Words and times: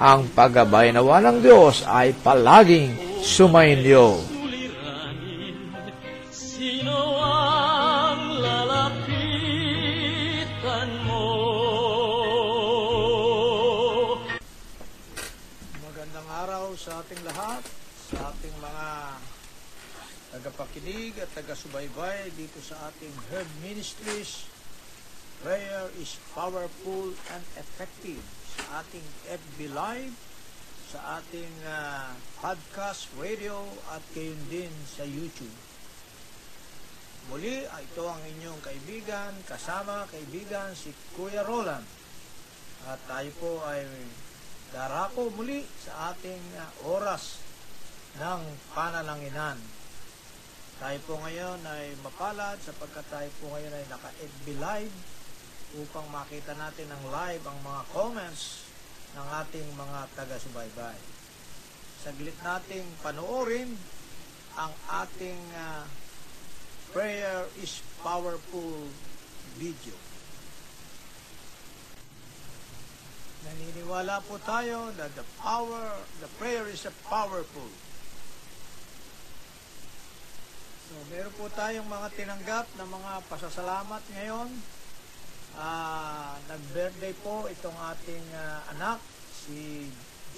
ang 0.00 0.28
paggabay 0.32 0.92
nawa 0.94 1.20
ng 1.20 1.44
Diyos 1.44 1.84
ay 1.84 2.16
palaging 2.16 3.20
sumainyo. 3.20 4.20
Sino 6.32 7.20
ang 7.20 8.40
lalapitan 8.40 9.58
mo? 11.04 11.28
Magandang 15.84 16.28
araw 16.32 16.72
sa 16.78 17.04
ating 17.04 17.20
lahat, 17.28 17.60
sa 18.12 18.32
ating 18.32 18.54
mga 18.60 18.88
tagapakinig 20.32 21.12
at 21.20 21.28
taga-subaybay 21.36 22.32
dito 22.40 22.56
sa 22.64 22.88
ating 22.88 23.12
Herb 23.28 23.48
Ministries. 23.60 24.48
Prayer 25.44 25.90
is 25.98 26.16
powerful 26.32 27.12
and 27.34 27.42
effective 27.58 28.22
ating 28.82 29.06
FB 29.28 29.58
Live, 29.76 30.16
sa 30.92 31.20
ating 31.20 31.54
uh, 31.64 32.12
podcast, 32.40 33.08
radio, 33.16 33.64
at 33.92 34.04
gayon 34.12 34.40
din 34.52 34.72
sa 34.84 35.04
YouTube. 35.04 35.52
Muli, 37.32 37.64
ito 37.64 38.04
ang 38.04 38.20
inyong 38.20 38.60
kaibigan, 38.60 39.32
kasama 39.48 40.04
kaibigan 40.10 40.74
si 40.74 40.92
Kuya 41.14 41.44
Roland. 41.46 41.86
At 42.88 42.98
tayo 43.06 43.30
po 43.38 43.62
ay 43.68 43.86
darako 44.74 45.30
muli 45.36 45.62
sa 45.80 46.12
ating 46.12 46.42
uh, 46.58 46.92
oras 46.92 47.38
ng 48.18 48.42
panalanginan. 48.74 49.56
Tayo 50.82 50.98
po 51.06 51.14
ngayon 51.22 51.62
ay 51.62 51.94
mapalad 52.02 52.58
sapagkat 52.58 53.06
tayo 53.06 53.30
po 53.38 53.54
ngayon 53.54 53.70
ay 53.70 53.84
naka-FB 53.86 54.46
Live 54.58 55.11
upang 55.80 56.04
makita 56.12 56.52
natin 56.52 56.84
ng 56.92 57.02
live 57.08 57.44
ang 57.48 57.58
mga 57.64 57.82
comments 57.96 58.68
ng 59.16 59.26
ating 59.44 59.68
mga 59.72 59.98
taga-subaybay. 60.12 60.98
Saglit 62.04 62.36
nating 62.44 62.84
panoorin 63.00 63.72
ang 64.56 64.72
ating 65.04 65.40
uh, 65.56 65.84
Prayer 66.92 67.48
is 67.56 67.80
Powerful 68.04 68.84
video. 69.56 69.96
Naniniwala 73.48 74.20
po 74.28 74.36
tayo 74.44 74.92
that 75.00 75.16
the 75.16 75.24
power, 75.40 75.96
the 76.20 76.28
prayer 76.36 76.68
is 76.68 76.84
a 76.84 76.92
powerful. 77.08 77.70
So, 80.84 80.94
meron 81.08 81.32
po 81.40 81.48
tayong 81.48 81.88
mga 81.88 82.12
tinanggap 82.12 82.68
na 82.76 82.84
mga 82.84 83.12
pasasalamat 83.32 84.02
ngayon 84.12 84.52
Ah, 85.52 86.32
nag-birthday 86.48 87.12
po 87.20 87.44
itong 87.44 87.76
ating 87.92 88.24
ah, 88.32 88.64
anak, 88.72 89.04
si 89.28 89.84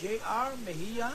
J.R. 0.03 0.59
Mejia, 0.67 1.15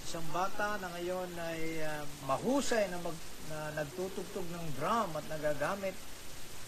isang 0.00 0.24
bata 0.32 0.80
na 0.80 0.88
ngayon 0.96 1.28
ay 1.36 1.84
ah, 1.84 2.08
mahusay 2.24 2.88
na, 2.88 2.96
mag, 3.04 3.16
na 3.52 3.84
nagtutugtog 3.84 4.48
ng 4.48 4.66
drum 4.80 5.12
at 5.12 5.26
nagagamit 5.28 5.92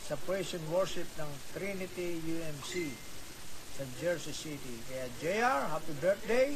sa 0.04 0.20
praise 0.28 0.52
and 0.52 0.68
worship 0.68 1.08
ng 1.16 1.30
Trinity 1.56 2.20
UMC 2.20 2.92
sa 3.80 3.88
Jersey 3.96 4.36
City. 4.36 4.76
Kaya 4.84 5.08
JR, 5.24 5.60
happy 5.72 5.96
birthday! 5.96 6.52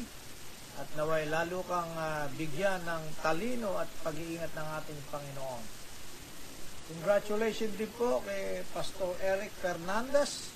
At 0.78 0.87
naway 1.00 1.32
lalo 1.32 1.65
kang 1.65 1.97
ah, 1.97 2.28
bigyan 2.37 2.84
ng 2.84 3.05
talino 3.25 3.81
at 3.81 3.88
pag-iingat 4.05 4.53
ng 4.53 4.69
ating 4.84 5.00
Panginoon. 5.09 5.88
Congratulations 6.88 7.76
din 7.76 7.93
po 8.00 8.25
kay 8.25 8.65
Pastor 8.72 9.12
Eric 9.21 9.53
Fernandez 9.60 10.49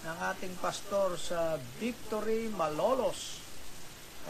ng 0.00 0.16
ating 0.32 0.56
pastor 0.64 1.20
sa 1.20 1.60
Victory 1.76 2.48
Malolos. 2.48 3.44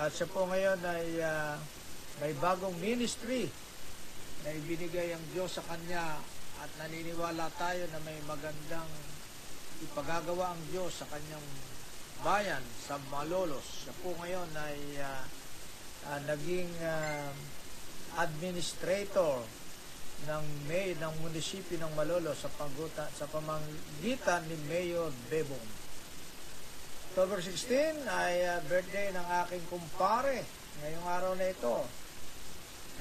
At 0.02 0.10
siya 0.10 0.26
po 0.26 0.50
ngayon 0.50 0.82
ay 0.82 1.06
uh, 1.22 1.54
may 2.18 2.34
bagong 2.42 2.74
ministry 2.82 3.46
na 4.42 4.50
ibinigay 4.50 5.14
ang 5.14 5.22
Diyos 5.30 5.54
sa 5.54 5.62
kanya 5.62 6.18
at 6.58 6.70
naniniwala 6.82 7.54
tayo 7.54 7.86
na 7.86 8.02
may 8.02 8.18
magandang 8.26 8.90
ipagagawa 9.78 10.58
ang 10.58 10.62
Diyos 10.74 10.90
sa 10.90 11.06
kanyang 11.06 11.46
bayan 12.26 12.66
sa 12.82 12.98
Malolos. 13.14 13.86
Siya 13.86 13.94
po 14.02 14.10
ngayon 14.18 14.50
ay 14.58 14.78
uh, 15.06 15.22
uh, 16.02 16.18
naging 16.26 16.74
uh, 16.82 17.30
administrator 18.26 19.46
ng 20.26 20.44
May 20.66 20.98
ng 20.98 21.14
munisipyo 21.22 21.78
ng 21.78 21.92
Malolo 21.94 22.34
sa 22.34 22.50
paguta 22.50 23.06
sa 23.14 23.30
pamamagitan 23.30 24.42
ni 24.50 24.56
Mayor 24.66 25.14
Bebong. 25.30 25.68
October 27.12 27.38
16 27.42 28.06
ay 28.06 28.34
uh, 28.46 28.62
birthday 28.66 29.10
ng 29.14 29.26
aking 29.46 29.64
kumpare. 29.70 30.42
Ngayong 30.82 31.06
araw 31.06 31.32
na 31.38 31.50
ito 31.50 31.86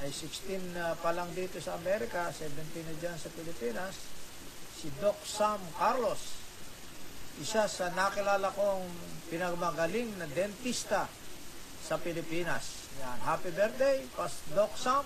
ay 0.01 0.09
16 0.13 0.73
uh, 0.77 0.93
pa 1.01 1.13
lang 1.13 1.29
dito 1.33 1.57
sa 1.57 1.77
Amerika, 1.77 2.29
17 2.29 2.49
na 2.85 2.95
dyan 3.01 3.17
sa 3.17 3.29
Pilipinas. 3.33 3.93
Si 4.77 4.93
Doc 5.01 5.17
Sam 5.25 5.61
Carlos. 5.73 6.45
Isa 7.37 7.69
sa 7.69 7.93
nakilala 7.93 8.49
kong 8.53 8.85
pinagmagaling 9.29 10.17
na 10.17 10.25
dentista 10.29 11.05
sa 11.81 11.95
Pilipinas. 12.01 12.89
Yan. 12.97 13.19
Happy 13.21 13.53
birthday, 13.53 14.01
Pas 14.17 14.33
Doc 14.57 14.73
Sam. 14.77 15.05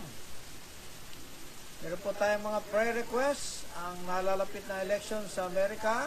Meron 1.81 1.97
po 2.05 2.13
tayong 2.13 2.45
mga 2.45 2.61
prayer 2.69 2.93
requests. 2.93 3.65
Ang 3.73 4.05
nalalapit 4.05 4.61
na 4.69 4.85
election 4.85 5.25
sa 5.25 5.49
Amerika, 5.49 6.05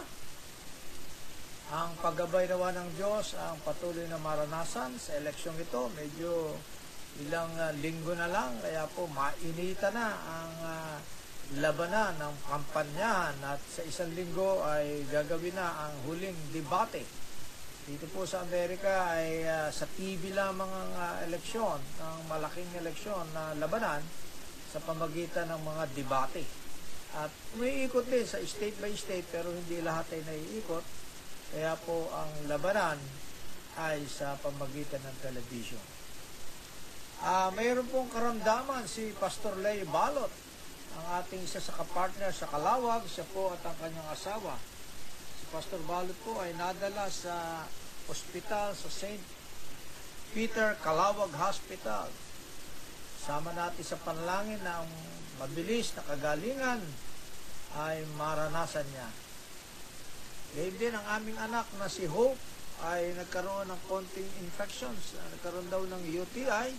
ang 1.67 1.91
paggabay 1.99 2.47
nawa 2.47 2.71
ng 2.71 2.95
Diyos, 2.95 3.35
ang 3.35 3.59
patuloy 3.59 4.07
na 4.07 4.15
maranasan 4.15 4.95
sa 4.95 5.19
eleksyon 5.19 5.59
ito. 5.59 5.91
Medyo 5.91 6.55
ilang 7.27 7.51
uh, 7.59 7.75
linggo 7.83 8.15
na 8.15 8.31
lang, 8.31 8.55
kaya 8.63 8.87
po 8.95 9.03
mainita 9.11 9.91
na 9.91 10.15
ang 10.15 10.53
uh, 10.63 10.95
labanan 11.59 12.23
ng 12.23 12.35
kampanyahan 12.47 13.35
at 13.43 13.59
sa 13.67 13.83
isang 13.83 14.15
linggo 14.15 14.63
ay 14.63 15.03
gagawin 15.11 15.59
na 15.59 15.91
ang 15.91 16.07
huling 16.07 16.55
debate. 16.55 17.03
Dito 17.83 18.07
po 18.15 18.23
sa 18.23 18.47
Amerika 18.47 19.11
ay 19.11 19.43
uh, 19.43 19.67
sa 19.75 19.83
TV 19.99 20.31
lamang 20.31 20.71
ang 20.71 20.91
uh, 20.95 21.15
eleksyon, 21.27 21.83
ang 21.99 22.23
malaking 22.31 22.71
eleksyon 22.79 23.27
na 23.35 23.51
labanan 23.59 23.99
sa 24.75 24.83
pamagitan 24.83 25.47
ng 25.47 25.61
mga 25.63 25.83
debate. 25.95 26.43
At 27.15 27.31
umiikot 27.55 28.11
din 28.11 28.27
sa 28.27 28.43
state 28.43 28.75
by 28.83 28.91
state 28.91 29.23
pero 29.31 29.47
hindi 29.47 29.79
lahat 29.79 30.11
ay 30.11 30.27
naiikot. 30.27 30.83
Kaya 31.55 31.79
po 31.87 32.11
ang 32.11 32.51
labanan 32.51 32.99
ay 33.79 34.03
sa 34.03 34.35
pamagitan 34.43 34.99
ng 34.99 35.17
television. 35.23 35.79
Ah, 37.23 37.47
mayroon 37.55 37.87
pong 37.87 38.11
karamdaman 38.11 38.83
si 38.83 39.15
Pastor 39.15 39.55
Lay 39.63 39.87
Balot, 39.87 40.31
ang 40.99 41.23
ating 41.23 41.47
isa 41.47 41.63
sa 41.63 41.79
kapartner 41.79 42.35
sa 42.35 42.51
Kalawag, 42.51 43.07
siya 43.07 43.23
po 43.31 43.55
at 43.55 43.63
ang 43.63 43.79
kanyang 43.79 44.11
asawa. 44.11 44.59
Si 45.39 45.47
Pastor 45.47 45.79
Balot 45.87 46.15
po 46.27 46.43
ay 46.43 46.51
nadala 46.59 47.07
sa 47.07 47.63
ospital 48.11 48.75
sa 48.75 48.89
St. 48.91 49.23
Peter 50.35 50.75
Kalawag 50.83 51.31
Hospital. 51.39 52.11
Sama 53.25 53.49
natin 53.57 53.81
sa 53.81 53.97
panalangin 54.05 54.61
na 54.61 54.85
ang 54.85 54.91
mabilis 55.41 55.97
na 55.97 56.05
kagalingan 56.05 56.77
ay 57.73 58.05
maranasan 58.21 58.85
niya. 58.93 59.09
Gayon 60.53 60.77
din 60.77 60.93
ang 60.93 61.05
aming 61.17 61.35
anak 61.41 61.65
na 61.81 61.89
si 61.89 62.05
Hope 62.05 62.37
ay 62.85 63.17
nagkaroon 63.17 63.65
ng 63.65 63.81
konting 63.89 64.29
infections. 64.45 65.17
Nagkaroon 65.17 65.73
daw 65.73 65.81
ng 65.83 66.05
UTI. 66.05 66.69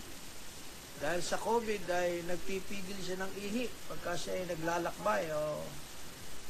Dahil 1.03 1.21
sa 1.21 1.35
COVID 1.35 1.83
ay 1.91 2.25
nagpipigil 2.25 2.97
siya 3.03 3.21
ng 3.21 3.31
ihi 3.37 3.69
pagka 3.85 4.17
siya 4.17 4.41
ay 4.41 4.49
naglalakbay 4.49 5.29
o 5.35 5.61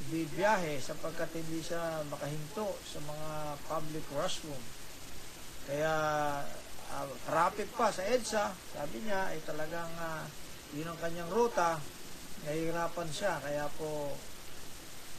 bibiyahe 0.08 0.80
sapagkat 0.80 1.34
hindi 1.36 1.60
siya 1.60 2.06
makahinto 2.08 2.70
sa 2.86 3.02
mga 3.02 3.30
public 3.66 4.06
restroom. 4.14 4.64
Kaya 5.68 5.94
uh, 6.96 7.08
traffic 7.28 7.68
pa 7.76 7.92
sa 7.92 8.04
EDSA, 8.06 8.52
sabi 8.76 9.04
niya 9.04 9.32
ay 9.34 9.40
talagang 9.44 9.92
uh, 10.00 10.24
yun 10.76 10.88
ang 10.88 11.00
kanyang 11.00 11.32
ruta, 11.32 11.80
nahihirapan 12.46 13.10
siya 13.10 13.40
kaya 13.42 13.66
po 13.76 14.14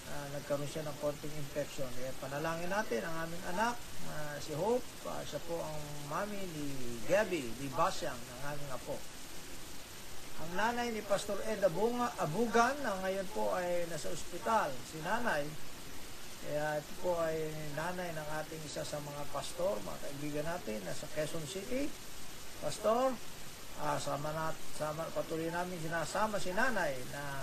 uh, 0.08 0.26
nagkaroon 0.32 0.68
siya 0.68 0.86
ng 0.88 0.96
konting 1.00 1.32
infection. 1.36 1.88
Kaya 1.96 2.12
panalangin 2.20 2.72
natin 2.72 3.04
ang 3.04 3.28
aming 3.28 3.44
anak, 3.56 3.74
uh, 4.08 4.36
si 4.40 4.52
Hope, 4.56 4.84
uh, 5.04 5.22
siya 5.24 5.40
po 5.44 5.60
ang 5.60 5.78
mami 6.08 6.40
ni 6.40 6.66
Gabby, 7.08 7.44
ni 7.60 7.68
Basyang, 7.72 8.16
ng 8.16 8.40
aming 8.48 8.70
apo. 8.72 8.96
Ang 10.38 10.50
nanay 10.54 10.94
ni 10.94 11.02
Pastor 11.02 11.36
Ed 11.50 11.66
Abunga, 11.66 12.14
Abugan 12.22 12.78
na 12.86 12.94
ngayon 13.02 13.26
po 13.34 13.52
ay 13.58 13.90
nasa 13.90 14.08
ospital, 14.14 14.70
si 14.86 15.02
nanay. 15.02 15.42
Kaya 16.46 16.78
ito 16.78 16.92
po 17.02 17.18
ay 17.18 17.50
nanay 17.74 18.14
ng 18.14 18.28
ating 18.44 18.62
isa 18.62 18.86
sa 18.86 19.02
mga 19.02 19.22
pastor, 19.34 19.78
mga 19.82 19.98
kaibigan 20.06 20.46
natin, 20.46 20.78
nasa 20.86 21.10
Quezon 21.10 21.44
City. 21.44 21.90
Pastor, 22.62 23.14
uh, 23.82 23.98
sama 23.98 24.30
na, 24.34 24.54
sama, 24.78 25.06
patuloy 25.14 25.50
namin 25.50 25.78
sinasama 25.82 26.38
si 26.38 26.54
nanay 26.54 26.94
na 27.10 27.42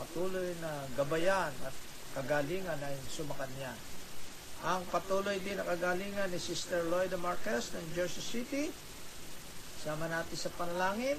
patuloy 0.00 0.54
na 0.62 0.88
gabayan 0.96 1.52
at 1.64 1.74
kagalingan 2.16 2.80
ay 2.80 2.96
sumakan 3.12 3.50
niya. 3.60 3.72
Ang 4.66 4.82
patuloy 4.90 5.38
din 5.44 5.54
na 5.54 5.68
kagalingan 5.68 6.32
ni 6.32 6.40
Sister 6.40 6.82
Lloyd 6.90 7.14
Marquez 7.20 7.70
ng 7.76 7.86
Jersey 7.94 8.24
City. 8.24 8.64
Sama 9.78 10.10
natin 10.10 10.34
sa 10.34 10.50
panalangin 10.58 11.18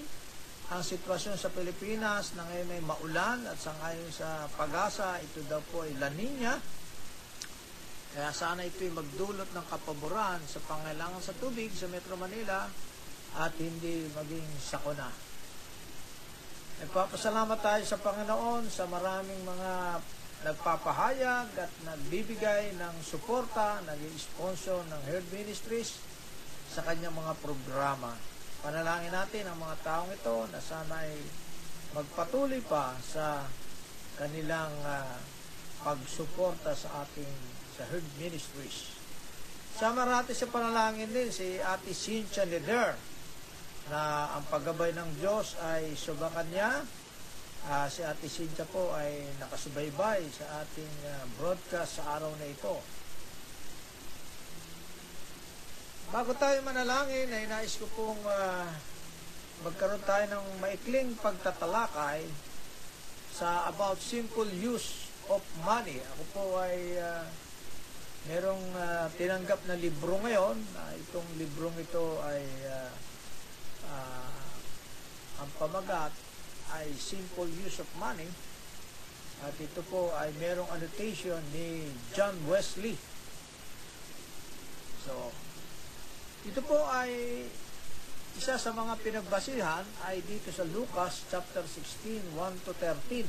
ang 0.69 0.85
sitwasyon 0.85 1.33
sa 1.33 1.49
Pilipinas 1.49 2.37
na 2.37 2.45
ngayon 2.45 2.77
ay 2.77 2.81
maulan 2.85 3.41
at 3.49 3.57
sangayon 3.57 4.13
sa 4.13 4.45
pag-asa, 4.53 5.17
ito 5.17 5.41
daw 5.49 5.57
po 5.73 5.81
ay 5.81 5.97
La 5.97 6.13
Nina. 6.13 6.61
Kaya 8.13 8.29
sana 8.29 8.61
ito 8.61 8.85
ay 8.85 8.93
magdulot 8.93 9.49
ng 9.49 9.65
kapaboran 9.65 10.37
sa 10.45 10.61
pangailangan 10.61 11.25
sa 11.25 11.33
tubig 11.41 11.73
sa 11.73 11.89
Metro 11.89 12.13
Manila 12.21 12.69
at 13.41 13.53
hindi 13.57 14.13
maging 14.13 14.45
sakuna. 14.61 15.09
Nagpapasalamat 16.85 17.59
tayo 17.65 17.83
sa 17.89 17.97
Panginoon 17.97 18.69
sa 18.69 18.85
maraming 18.85 19.41
mga 19.41 19.71
nagpapahayag 20.53 21.49
at 21.57 21.71
nagbibigay 21.81 22.77
ng 22.77 22.95
suporta, 23.01 23.81
nag-sponsor 23.89 24.85
ng 24.85 25.01
Herd 25.09 25.25
Ministries 25.33 25.97
sa 26.69 26.85
kanyang 26.85 27.17
mga 27.17 27.33
programa. 27.41 28.13
Panalangin 28.59 29.15
natin 29.15 29.47
ang 29.47 29.55
mga 29.55 29.77
taong 29.87 30.11
ito 30.11 30.35
na 30.51 30.59
sana 30.59 31.07
ay 31.07 31.15
magpatuloy 31.95 32.59
pa 32.67 32.91
sa 32.99 33.47
kanilang 34.19 34.75
uh, 34.83 35.15
pagsuporta 35.79 36.75
sa 36.75 37.07
ating 37.07 37.31
sa 37.79 37.87
Herd 37.87 38.03
Ministries. 38.19 38.99
Sama 39.79 40.03
natin 40.03 40.35
sa 40.35 40.51
panalangin 40.51 41.07
din 41.07 41.31
si 41.31 41.55
Ate 41.63 41.95
Cynthia 41.95 42.43
Leder 42.43 42.99
na 43.87 44.27
ang 44.35 44.43
paggabay 44.51 44.91
ng 44.91 45.23
Diyos 45.23 45.55
ay 45.63 45.95
subakan 45.95 46.51
niya. 46.51 46.83
Uh, 47.63 47.87
si 47.87 48.03
Ate 48.03 48.27
Cynthia 48.27 48.67
po 48.67 48.91
ay 48.91 49.23
nakasubaybay 49.39 50.27
sa 50.35 50.67
ating 50.67 50.95
uh, 51.07 51.23
broadcast 51.39 52.03
sa 52.03 52.19
araw 52.19 52.35
na 52.35 52.51
ito. 52.51 52.75
Bago 56.09 56.33
tayo 56.33 56.57
manalangin, 56.65 57.29
ay 57.29 57.45
nais 57.45 57.77
ko 57.77 57.85
pong 57.93 58.17
uh, 58.25 58.65
magkaroon 59.61 60.01
tayo 60.09 60.25
ng 60.25 60.57
maikling 60.57 61.13
pagtatalakay 61.21 62.25
sa 63.29 63.69
about 63.69 64.01
simple 64.01 64.49
use 64.57 65.13
of 65.29 65.45
money. 65.61 66.01
Ako 66.17 66.23
po 66.33 66.43
ay 66.65 66.97
uh, 66.97 67.21
merong 68.25 68.65
uh, 68.73 69.05
tinanggap 69.21 69.61
na 69.69 69.77
libro 69.77 70.17
ngayon. 70.25 70.57
Uh, 70.57 70.93
itong 70.97 71.29
librong 71.37 71.77
ito 71.77 72.17
ay 72.25 72.41
uh, 72.65 72.89
uh, 73.85 74.49
ang 75.45 75.49
pamagat 75.61 76.09
ay 76.73 76.89
Simple 76.97 77.53
Use 77.53 77.85
of 77.85 77.89
Money. 78.01 78.33
At 79.45 79.53
ito 79.61 79.85
po 79.85 80.09
ay 80.17 80.33
merong 80.41 80.73
annotation 80.73 81.37
ni 81.53 81.85
John 82.17 82.33
Wesley. 82.49 82.97
So, 85.05 85.29
ito 86.47 86.61
po 86.63 86.79
ay 86.87 87.43
isa 88.39 88.55
sa 88.55 88.71
mga 88.71 88.95
pinagbasihan 89.03 89.83
ay 90.07 90.23
dito 90.23 90.47
sa 90.55 90.63
Lucas 90.63 91.27
chapter 91.27 91.59
16, 91.67 92.31
1 92.31 92.63
to 92.63 92.71
13. 92.71 93.27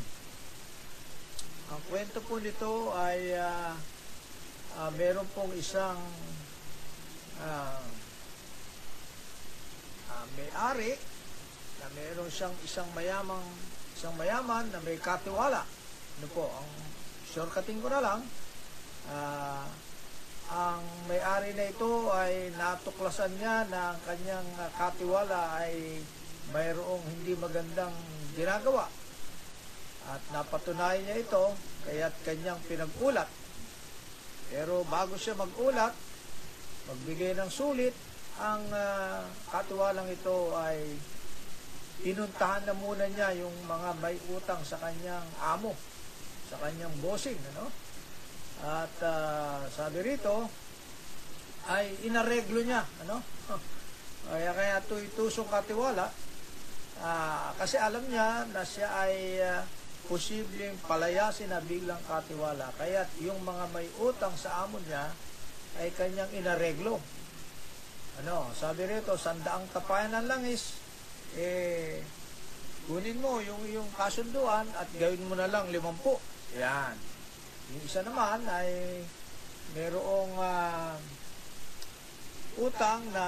Ang 1.74 1.80
kwento 1.90 2.22
po 2.22 2.38
nito 2.38 2.94
ay 2.94 3.34
uh, 3.34 3.74
uh, 4.78 4.90
meron 4.94 5.26
pong 5.34 5.50
isang 5.58 5.98
uh, 7.42 7.82
uh, 10.06 10.26
may-ari 10.38 10.94
na 11.82 11.86
meron 11.98 12.30
siyang 12.30 12.54
isang 12.62 12.86
mayamang 12.94 13.42
isang 13.98 14.14
mayaman 14.14 14.70
na 14.70 14.78
may 14.86 15.02
katiwala. 15.02 15.66
Ano 16.22 16.28
po, 16.30 16.46
ang 16.46 16.70
shortcutting 17.26 17.82
ko 17.82 17.90
na 17.90 18.00
lang, 18.00 18.20
uh, 19.10 19.66
may-ari 21.40 21.56
na 21.56 21.72
ito 21.72 22.12
ay 22.12 22.52
natuklasan 22.52 23.32
niya 23.40 23.64
na 23.72 23.96
ang 23.96 24.00
kanyang 24.04 24.44
katiwala 24.76 25.56
ay 25.56 26.04
mayroong 26.52 27.00
hindi 27.00 27.32
magandang 27.32 27.96
ginagawa. 28.36 28.84
At 30.12 30.20
napatunayan 30.36 31.00
niya 31.00 31.24
ito, 31.24 31.56
kaya't 31.88 32.12
kanyang 32.28 32.60
pinag-ulat. 32.68 33.24
Pero 34.52 34.84
bago 34.84 35.16
siya 35.16 35.32
mag-ulat, 35.32 35.96
magbigay 36.92 37.32
ng 37.32 37.48
sulit, 37.48 37.96
ang 38.36 38.68
uh, 38.68 39.24
katiwalang 39.48 40.12
ito 40.12 40.52
ay 40.60 40.92
pinuntahan 42.04 42.68
na 42.68 42.76
muna 42.76 43.08
niya 43.08 43.32
yung 43.40 43.56
mga 43.64 43.96
may 44.04 44.20
utang 44.28 44.60
sa 44.60 44.76
kanyang 44.76 45.24
amo, 45.40 45.72
sa 46.52 46.60
kanyang 46.60 46.92
bossing, 47.00 47.40
ano? 47.56 47.72
At 48.60 48.92
uh, 49.00 49.64
sabi 49.72 50.04
rito, 50.04 50.59
ay 51.68 52.08
inareglo 52.08 52.64
niya, 52.64 52.86
ano? 53.04 53.20
Kaya 54.30 54.54
kaya 54.54 54.78
ito 54.80 54.96
itusong 54.96 55.50
katiwala, 55.50 56.06
uh, 57.02 57.50
kasi 57.58 57.76
alam 57.76 58.04
niya 58.06 58.46
na 58.54 58.62
siya 58.62 58.88
ay 58.94 59.42
uh, 59.42 59.66
posibleng 60.06 60.78
palayasin 60.86 61.50
na 61.50 61.60
biglang 61.60 62.00
katiwala. 62.06 62.70
Kaya 62.78 63.04
yung 63.20 63.42
mga 63.42 63.64
may 63.74 63.90
utang 64.00 64.32
sa 64.38 64.64
amo 64.64 64.78
niya 64.86 65.10
ay 65.82 65.90
kanyang 65.94 66.30
inareglo. 66.34 66.98
Ano, 68.22 68.52
sabi 68.52 68.84
rito, 68.84 69.16
sandaang 69.16 69.70
tapayan 69.70 70.12
ng 70.12 70.26
langis, 70.28 70.76
eh, 71.38 72.02
kunin 72.90 73.22
mo 73.22 73.38
yung, 73.38 73.62
yung 73.70 73.86
kasunduan 73.94 74.66
at 74.74 74.90
gawin 74.98 75.24
mo 75.30 75.38
na 75.38 75.46
lang 75.46 75.70
limampu. 75.70 76.18
Yan. 76.58 76.98
Yung 77.70 77.82
isa 77.86 78.02
naman 78.02 78.42
ay 78.50 79.00
merong 79.78 80.34
uh, 80.36 80.98
utang 82.60 83.00
na 83.10 83.26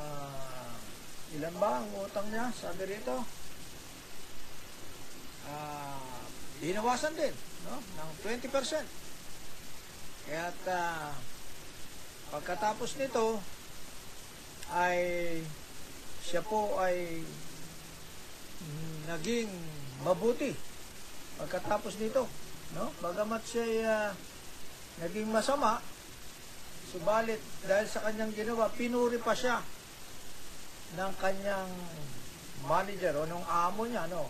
uh, 0.00 0.72
ilan 1.36 1.54
ba 1.60 1.84
ang 1.84 1.88
utang 2.00 2.26
niya? 2.32 2.48
Sabi 2.56 2.88
rito. 2.88 3.22
Uh, 5.46 6.22
binawasan 6.64 7.14
din 7.14 7.34
no? 7.68 7.76
ng 7.78 8.10
20%. 8.24 8.48
Kaya 10.26 10.48
uh, 10.50 11.12
pagkatapos 12.32 12.96
nito 12.96 13.38
ay 14.72 15.00
siya 16.24 16.40
po 16.40 16.80
ay 16.80 17.20
naging 19.10 19.50
mabuti 20.06 20.72
Pagkatapos 21.42 21.96
nito, 21.98 22.28
no? 22.76 22.92
Bagamat 23.00 23.42
siya 23.42 23.66
uh, 23.82 24.10
naging 25.02 25.26
masama, 25.26 25.82
subalit 26.92 27.40
dahil 27.64 27.88
sa 27.88 28.04
kanyang 28.04 28.36
ginawa, 28.36 28.68
pinuri 28.68 29.16
pa 29.16 29.32
siya 29.32 29.64
ng 30.92 31.12
kanyang 31.16 31.72
manager 32.68 33.24
o 33.24 33.24
nung 33.24 33.46
amo 33.48 33.88
niya, 33.88 34.04
no? 34.12 34.28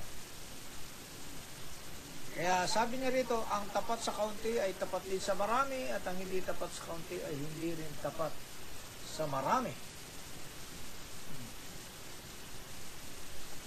Kaya 2.32 2.64
sabi 2.64 2.96
niya 2.96 3.12
rito, 3.12 3.44
ang 3.52 3.68
tapat 3.74 4.00
sa 4.00 4.14
kaunti 4.14 4.56
ay 4.56 4.72
tapat 4.78 5.04
din 5.04 5.20
sa 5.20 5.36
marami 5.36 5.90
at 5.92 6.00
ang 6.08 6.16
hindi 6.16 6.40
tapat 6.40 6.70
sa 6.72 6.88
kaunti 6.88 7.18
ay 7.18 7.34
hindi 7.36 7.76
rin 7.76 7.92
tapat 8.00 8.32
sa 9.04 9.28
marami. 9.28 9.74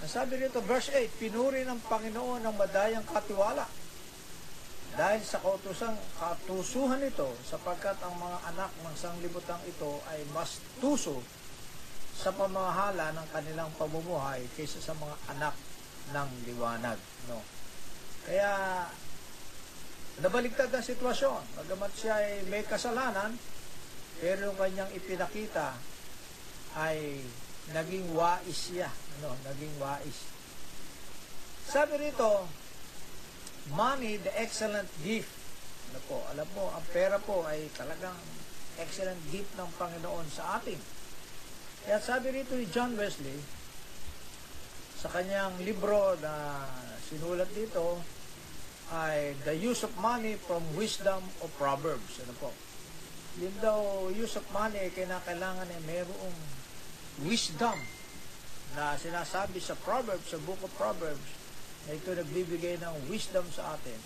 Ang 0.01 0.09
sabi 0.09 0.41
rito, 0.41 0.65
verse 0.65 0.89
8, 0.89 1.21
pinuri 1.21 1.61
ng 1.61 1.77
Panginoon 1.85 2.41
ng 2.41 2.55
madayang 2.57 3.05
katiwala 3.05 3.84
dahil 4.95 5.19
sa 5.27 5.43
kautusang 5.43 5.99
katusuhan 6.15 7.03
nito 7.03 7.27
sapagkat 7.43 7.99
ang 7.99 8.15
mga 8.15 8.39
anak 8.55 8.71
ng 8.79 8.95
sanglibutang 8.95 9.59
ito 9.67 9.99
ay 10.07 10.23
mas 10.31 10.63
tuso 10.79 11.19
sa 12.15 12.31
pamahala 12.31 13.11
ng 13.11 13.27
kanilang 13.35 13.67
pamumuhay 13.75 14.39
kaysa 14.55 14.79
sa 14.79 14.95
mga 14.95 15.15
anak 15.35 15.55
ng 16.15 16.29
liwanag. 16.47 16.95
No? 17.27 17.43
Kaya, 18.23 18.51
nabaligtad 20.23 20.71
ang 20.71 20.85
sitwasyon. 20.85 21.43
Bagamat 21.59 21.91
siya 21.91 22.15
ay 22.15 22.47
may 22.47 22.63
kasalanan, 22.63 23.35
pero 24.23 24.47
yung 24.47 24.57
kanyang 24.57 24.95
ipinakita 24.95 25.75
ay 26.79 27.19
naging 27.75 28.15
wais 28.15 28.71
siya. 28.71 28.87
Ano, 29.19 29.35
naging 29.43 29.75
wais. 29.75 30.31
Sabi 31.67 31.99
rito, 31.99 32.47
money, 33.73 34.21
the 34.21 34.33
excellent 34.37 34.89
gift. 35.01 35.31
Ano 35.89 35.99
po, 36.05 36.17
alam 36.29 36.45
mo, 36.53 36.69
ang 36.69 36.85
pera 36.93 37.17
po 37.17 37.41
ay 37.49 37.71
talagang 37.73 38.17
excellent 38.77 39.21
gift 39.31 39.49
ng 39.55 39.69
Panginoon 39.79 40.27
sa 40.29 40.59
atin. 40.59 40.77
Kaya 41.85 41.97
sabi 42.01 42.33
rito 42.33 42.53
ni 42.53 42.67
John 42.69 42.93
Wesley, 42.97 43.37
sa 44.99 45.09
kanyang 45.09 45.61
libro 45.61 46.17
na 46.19 46.65
sinulat 47.05 47.49
dito, 47.53 48.01
ay 48.93 49.33
the 49.45 49.53
use 49.57 49.81
of 49.81 49.93
money 49.97 50.37
from 50.37 50.61
wisdom 50.77 51.21
of 51.41 51.49
Proverbs. 51.57 52.21
Ano 52.21 52.33
po? 52.37 52.49
Yun 53.41 53.55
daw, 53.61 54.09
use 54.13 54.37
of 54.37 54.45
money, 54.53 54.89
kinakailangan 54.93 55.69
ay 55.69 55.81
mayroong 55.85 56.37
wisdom 57.25 57.77
na 58.75 58.97
sinasabi 58.99 59.61
sa 59.61 59.77
Proverbs, 59.79 60.29
sa 60.29 60.39
Book 60.41 60.59
of 60.61 60.71
Proverbs, 60.75 61.44
na 61.85 61.93
ito 61.93 62.09
nagbibigay 62.13 62.81
ng 62.81 63.09
wisdom 63.09 63.45
sa 63.53 63.77
atin. 63.77 63.99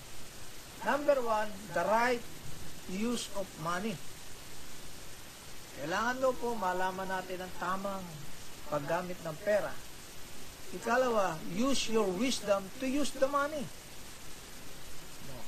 Number 0.83 1.19
one, 1.23 1.51
the 1.75 1.83
right 1.87 2.23
use 2.91 3.27
of 3.35 3.45
money. 3.63 3.95
Kailangan 5.79 6.19
daw 6.19 6.31
po 6.35 6.55
malaman 6.59 7.07
natin 7.07 7.39
ang 7.39 7.53
tamang 7.55 8.03
paggamit 8.67 9.19
ng 9.23 9.37
pera. 9.43 9.71
Ikalawa, 10.75 11.39
use 11.55 11.89
your 11.89 12.05
wisdom 12.05 12.67
to 12.77 12.85
use 12.85 13.15
the 13.15 13.25
money. 13.31 13.63
No. 15.25 15.39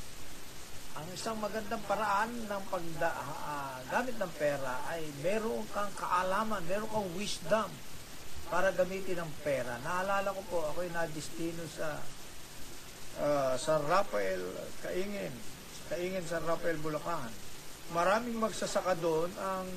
Ang 0.98 1.08
isang 1.14 1.38
magandang 1.38 1.84
paraan 1.86 2.32
ng 2.48 2.64
paggamit 2.72 4.16
uh, 4.18 4.22
ng 4.24 4.34
pera 4.40 4.82
ay 4.90 5.04
meron 5.20 5.68
kang 5.76 5.92
kaalaman, 6.00 6.64
meron 6.66 6.90
kang 6.90 7.12
wisdom 7.14 7.70
para 8.52 8.72
gamitin 8.76 9.22
ang 9.22 9.32
pera. 9.46 9.80
Naalala 9.84 10.36
ko 10.36 10.42
po, 10.48 10.58
ako'y 10.74 10.92
nadistino 10.92 11.64
sa 11.72 12.02
uh, 13.20 13.60
San 13.60 13.84
Rafael, 13.90 14.40
Kaingin, 14.80 15.34
Kaingin 15.92 16.24
San 16.24 16.48
Rafael, 16.48 16.80
Bulacan. 16.80 17.32
Maraming 17.92 18.40
magsasaka 18.40 18.96
doon 18.96 19.28
ang 19.36 19.68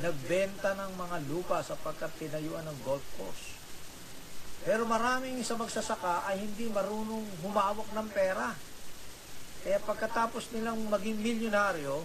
nagbenta 0.00 0.72
ng 0.74 0.96
mga 0.96 1.16
lupa 1.28 1.60
sapagkat 1.60 2.10
tinayuan 2.16 2.64
ng 2.64 2.78
golf 2.82 3.04
course. 3.20 3.54
Pero 4.64 4.88
maraming 4.88 5.44
sa 5.44 5.60
magsasaka 5.60 6.24
ay 6.24 6.40
hindi 6.40 6.72
marunong 6.72 7.44
humawak 7.44 7.92
ng 7.92 8.08
pera. 8.08 8.56
Kaya 9.60 9.76
pagkatapos 9.84 10.56
nilang 10.56 10.80
maging 10.88 11.20
milyonaryo, 11.20 12.00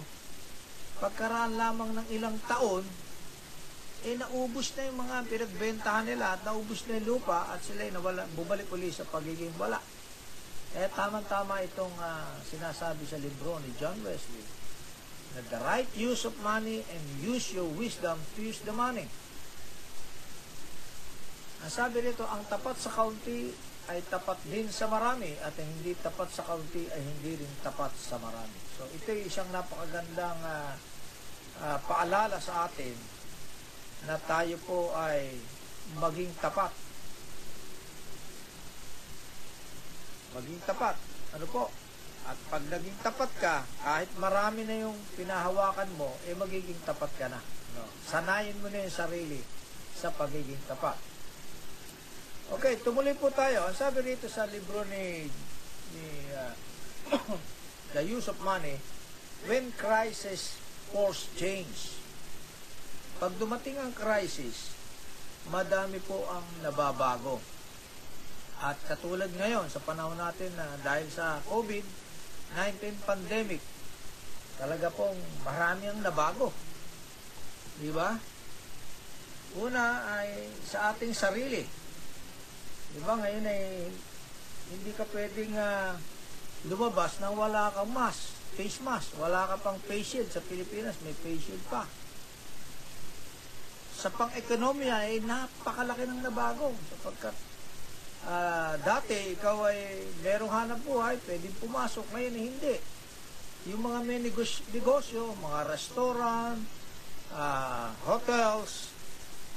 pagkaraan 1.00 1.56
lamang 1.56 1.96
ng 1.96 2.06
ilang 2.12 2.36
taon, 2.44 2.84
eh 4.00 4.16
naubos 4.16 4.72
na 4.76 4.88
yung 4.88 4.98
mga 5.00 5.16
pinagbentahan 5.28 6.04
nila 6.08 6.36
at 6.36 6.40
naubos 6.44 6.84
na 6.88 6.96
yung 7.00 7.16
lupa 7.16 7.52
at 7.52 7.60
sila 7.60 7.84
ay 7.84 7.92
nawala, 7.92 8.24
bumalik 8.32 8.68
uli 8.72 8.88
sa 8.88 9.04
pagiging 9.08 9.52
wala. 9.60 9.80
Eh 10.78 10.86
tamang-tama 10.94 11.66
itong 11.66 11.90
uh, 11.98 12.30
sinasabi 12.46 13.02
sa 13.02 13.18
libro 13.18 13.58
ni 13.58 13.74
John 13.74 13.98
Wesley 14.06 14.46
na 15.34 15.42
the 15.50 15.60
right 15.66 15.90
use 15.98 16.22
of 16.26 16.34
money 16.46 16.86
and 16.86 17.02
use 17.18 17.50
your 17.50 17.66
wisdom 17.74 18.18
to 18.34 18.38
use 18.38 18.62
the 18.62 18.74
money. 18.74 19.10
Ang 21.60 21.72
sabi 21.74 22.06
nito, 22.06 22.22
ang 22.22 22.46
tapat 22.46 22.78
sa 22.78 22.90
kaunti 22.94 23.50
ay 23.90 23.98
tapat 24.06 24.38
din 24.46 24.70
sa 24.70 24.86
marami 24.86 25.34
at 25.42 25.50
ang 25.58 25.66
hindi 25.66 25.98
tapat 25.98 26.30
sa 26.30 26.46
kaunti 26.46 26.86
ay 26.86 27.02
hindi 27.02 27.42
rin 27.42 27.52
tapat 27.66 27.90
sa 27.98 28.22
marami. 28.22 28.54
So 28.78 28.86
ito 28.94 29.10
ay 29.10 29.26
isang 29.26 29.50
napakagandang 29.50 30.40
uh, 30.46 30.74
uh, 31.66 31.78
paalala 31.82 32.38
sa 32.38 32.70
atin 32.70 32.94
na 34.06 34.14
tayo 34.22 34.54
po 34.62 34.94
ay 34.94 35.34
maging 35.98 36.30
tapat. 36.38 36.70
Maging 40.34 40.60
tapat. 40.62 40.96
Ano 41.34 41.46
po? 41.50 41.70
At 42.28 42.36
pag 42.52 42.62
naging 42.68 42.98
tapat 43.02 43.30
ka, 43.40 43.66
kahit 43.82 44.10
marami 44.20 44.62
na 44.68 44.86
yung 44.86 44.98
pinahawakan 45.16 45.90
mo, 45.96 46.14
eh 46.28 46.36
magiging 46.36 46.78
tapat 46.86 47.10
ka 47.16 47.26
na. 47.26 47.40
No? 47.74 47.86
Sanayin 48.06 48.58
mo 48.62 48.70
na 48.70 48.84
yung 48.84 48.92
sarili 48.92 49.40
sa 49.96 50.12
pagiging 50.14 50.60
tapat. 50.70 50.98
Okay, 52.50 52.82
tumuloy 52.82 53.14
po 53.14 53.30
tayo. 53.30 53.66
Ang 53.66 53.78
sabi 53.78 54.02
rito 54.02 54.26
sa 54.26 54.42
libro 54.46 54.82
ni, 54.90 55.30
ni 55.94 56.06
uh, 56.34 56.54
The 57.94 58.02
Use 58.02 58.26
of 58.26 58.42
Money, 58.42 58.74
When 59.46 59.70
Crisis 59.78 60.58
Force 60.90 61.30
Change. 61.38 61.94
Pag 63.22 63.38
dumating 63.38 63.78
ang 63.78 63.94
crisis, 63.94 64.74
madami 65.48 66.02
po 66.02 66.26
ang 66.26 66.42
nababago. 66.66 67.38
At 68.60 68.76
katulad 68.84 69.32
ngayon, 69.40 69.72
sa 69.72 69.80
panahon 69.80 70.20
natin 70.20 70.52
na 70.52 70.68
dahil 70.84 71.08
sa 71.08 71.40
COVID, 71.48 71.80
19 72.60 73.08
pandemic, 73.08 73.64
talaga 74.60 74.92
pong 74.92 75.16
marami 75.40 75.88
ang 75.88 76.04
nabago. 76.04 76.52
Di 77.80 77.88
ba? 77.88 78.20
Una 79.56 80.04
ay 80.20 80.52
sa 80.60 80.92
ating 80.92 81.16
sarili. 81.16 81.64
Di 82.92 83.00
ba 83.00 83.16
ngayon 83.16 83.48
ay 83.48 83.88
hindi 84.76 84.92
ka 84.92 85.08
pwedeng 85.08 85.56
uh, 85.56 85.96
lumabas 86.68 87.16
nang 87.24 87.40
wala 87.40 87.72
kang 87.72 87.88
mask, 87.88 88.36
face 88.60 88.84
mask. 88.84 89.16
Wala 89.16 89.48
ka 89.48 89.56
pang 89.56 89.80
face 89.88 90.20
shield. 90.20 90.28
Sa 90.28 90.44
Pilipinas 90.44 91.00
may 91.00 91.16
face 91.16 91.48
shield 91.48 91.64
pa. 91.72 91.88
Sa 93.96 94.12
pang-ekonomiya 94.12 95.08
ay 95.08 95.24
napakalaki 95.24 96.04
ng 96.04 96.20
nabago 96.20 96.76
sapagkat 96.92 97.49
uh, 98.26 98.74
dati 98.82 99.36
ikaw 99.36 99.70
ay 99.70 100.04
merong 100.20 100.52
hanap 100.52 100.80
buhay, 100.84 101.16
pwedeng 101.24 101.56
pumasok, 101.62 102.04
ngayon 102.12 102.36
hindi. 102.36 102.76
Yung 103.68 103.84
mga 103.84 103.98
may 104.04 104.20
negosyo, 104.72 105.36
mga 105.36 105.60
restaurant, 105.68 106.60
uh, 107.32 107.92
hotels, 108.08 108.92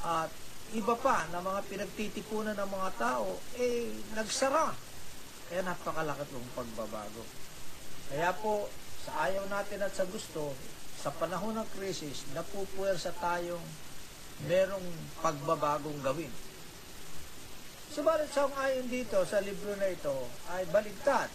at 0.03 0.31
iba 0.75 0.95
pa 0.99 1.23
na 1.31 1.39
mga 1.39 1.61
pinagtitipunan 1.71 2.55
ng 2.59 2.69
mga 2.69 2.89
tao, 2.99 3.39
eh, 3.55 3.93
nagsara. 4.15 4.75
Kaya 5.47 5.61
napakalaki 5.63 6.23
pong 6.31 6.51
pagbabago. 6.55 7.23
Kaya 8.11 8.31
po, 8.35 8.67
sa 9.03 9.27
ayaw 9.27 9.47
natin 9.51 9.83
at 9.83 9.93
sa 9.95 10.07
gusto, 10.07 10.55
sa 10.99 11.11
panahon 11.11 11.59
ng 11.59 11.67
krisis, 11.75 12.23
napupuwersa 12.31 13.11
tayong 13.19 13.63
merong 14.47 14.87
pagbabagong 15.19 15.99
gawin. 16.03 16.31
Subalit 17.93 18.25
sa 18.33 18.49
ayon 18.49 18.89
dito 18.89 19.21
sa 19.21 19.37
libro 19.37 19.77
na 19.77 19.85
ito 19.85 20.25
ay 20.49 20.65
baligtad. 20.73 21.29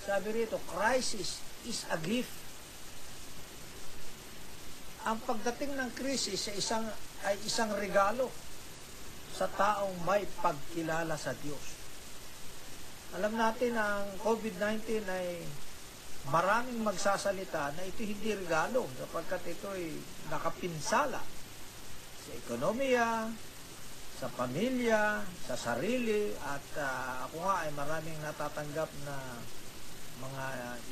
Sabi 0.00 0.32
rito, 0.32 0.56
crisis 0.72 1.44
is 1.68 1.84
a 1.92 2.00
gift. 2.00 2.32
Ang 5.04 5.20
pagdating 5.28 5.76
ng 5.76 5.92
krisis 5.92 6.48
sa 6.48 6.52
isang 6.56 6.88
ay 7.28 7.36
isang 7.44 7.68
regalo 7.76 8.32
sa 9.36 9.44
taong 9.44 9.92
may 10.08 10.24
pagkilala 10.40 11.20
sa 11.20 11.36
Diyos. 11.36 11.76
Alam 13.20 13.36
natin 13.36 13.76
ang 13.76 14.08
COVID-19 14.24 15.04
ay 15.04 15.44
maraming 16.32 16.80
magsasalita 16.80 17.76
na 17.76 17.84
ito 17.84 18.00
hindi 18.00 18.32
regalo 18.32 18.88
sapagkat 18.96 19.52
ito 19.52 19.68
ay 19.68 20.00
nakapinsala 20.32 21.20
sa 22.24 22.30
ekonomiya, 22.40 23.28
sa 24.22 24.30
pamilya, 24.38 25.18
sa 25.50 25.58
sarili, 25.58 26.30
at 26.46 26.62
uh, 26.78 27.26
ako 27.26 27.42
nga 27.42 27.66
ay 27.66 27.70
maraming 27.74 28.14
natatanggap 28.22 28.86
na 29.02 29.18
mga 30.22 30.44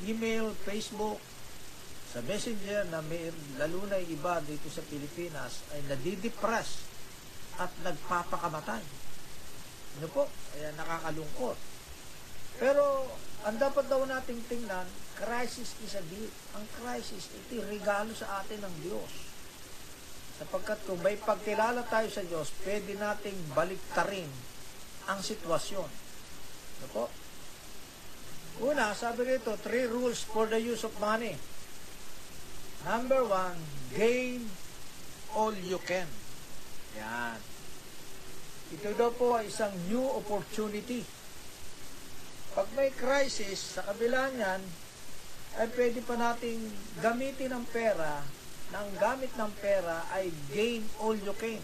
email, 0.03 0.51
Facebook, 0.67 1.15
sa 2.11 2.19
messenger 2.27 2.91
na 2.91 2.99
may 3.07 3.31
lalo 3.55 3.87
na 3.87 4.03
iba 4.03 4.43
dito 4.43 4.67
sa 4.67 4.83
Pilipinas 4.83 5.63
ay 5.71 5.79
nadidepress 5.87 6.83
at 7.55 7.71
nagpapakamatay. 7.87 8.83
Ano 9.95 10.07
po? 10.11 10.27
Kaya 10.51 10.75
nakakalungkot. 10.75 11.55
Pero, 12.59 13.15
ang 13.47 13.55
dapat 13.55 13.87
daw 13.87 14.03
nating 14.11 14.43
tingnan, 14.51 14.83
crisis 15.15 15.71
is 15.87 15.95
a 15.95 16.03
gift. 16.03 16.35
Ang 16.51 16.67
crisis, 16.83 17.31
ito 17.31 17.63
regalo 17.63 18.11
sa 18.11 18.43
atin 18.43 18.59
ng 18.59 18.75
Diyos. 18.83 19.30
Sapagkat 20.41 20.81
kung 20.89 20.97
may 21.05 21.21
pagkilala 21.21 21.85
tayo 21.85 22.09
sa 22.09 22.25
Diyos, 22.25 22.49
pwede 22.65 22.97
nating 22.97 23.53
baliktarin 23.53 24.25
ang 25.05 25.21
sitwasyon. 25.21 25.85
Ano 26.81 26.87
po? 26.89 27.05
Una, 28.65 28.97
sabi 28.97 29.37
rito, 29.37 29.53
three 29.61 29.85
rules 29.85 30.25
for 30.25 30.49
the 30.49 30.57
use 30.57 30.81
of 30.81 30.97
money. 30.97 31.37
Number 32.89 33.21
one, 33.21 33.53
gain 33.93 34.49
all 35.37 35.53
you 35.53 35.77
can. 35.85 36.09
Yan. 36.97 37.37
Ito 38.73 38.97
daw 38.97 39.13
po 39.13 39.37
ay 39.37 39.45
isang 39.45 39.77
new 39.93 40.09
opportunity. 40.09 41.05
Pag 42.57 42.65
may 42.73 42.89
crisis, 42.89 43.77
sa 43.77 43.85
kabila 43.85 44.33
niyan, 44.33 44.61
ay 45.61 45.69
pwede 45.77 46.01
pa 46.01 46.17
nating 46.17 46.65
gamitin 46.97 47.53
ang 47.53 47.65
pera 47.69 48.40
na 48.71 48.87
ang 48.87 48.91
gamit 48.95 49.31
ng 49.35 49.51
pera 49.59 50.07
ay 50.15 50.31
gain 50.55 50.83
all 51.03 51.15
you 51.15 51.35
can. 51.35 51.59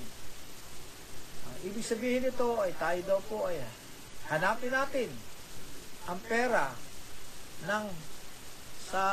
Ang 1.48 1.58
ibig 1.72 1.88
sabihin 1.88 2.28
nito 2.28 2.60
ay 2.60 2.76
tayo 2.76 3.00
daw 3.08 3.20
po 3.32 3.48
ay 3.48 3.64
hanapin 4.28 4.76
natin 4.76 5.10
ang 6.08 6.20
pera 6.28 6.76
ng 7.68 7.86
sa 8.88 9.04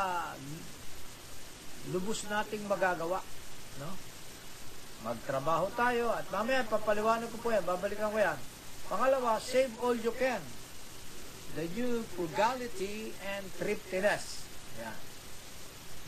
lubos 1.91 2.27
nating 2.27 2.67
magagawa. 2.67 3.23
No? 3.79 3.91
Magtrabaho 5.07 5.71
tayo 5.75 6.15
at 6.15 6.27
mamaya 6.31 6.67
papaliwanag 6.67 7.31
ko 7.31 7.39
po 7.43 7.49
yan, 7.55 7.67
babalikan 7.67 8.11
ko 8.11 8.19
yan. 8.19 8.39
Pangalawa, 8.91 9.39
save 9.39 9.73
all 9.83 9.97
you 9.97 10.15
can. 10.15 10.41
The 11.55 11.71
new 11.79 12.03
frugality 12.19 13.15
and 13.23 13.47
thriftiness. 13.55 14.43
Yan. 14.83 14.99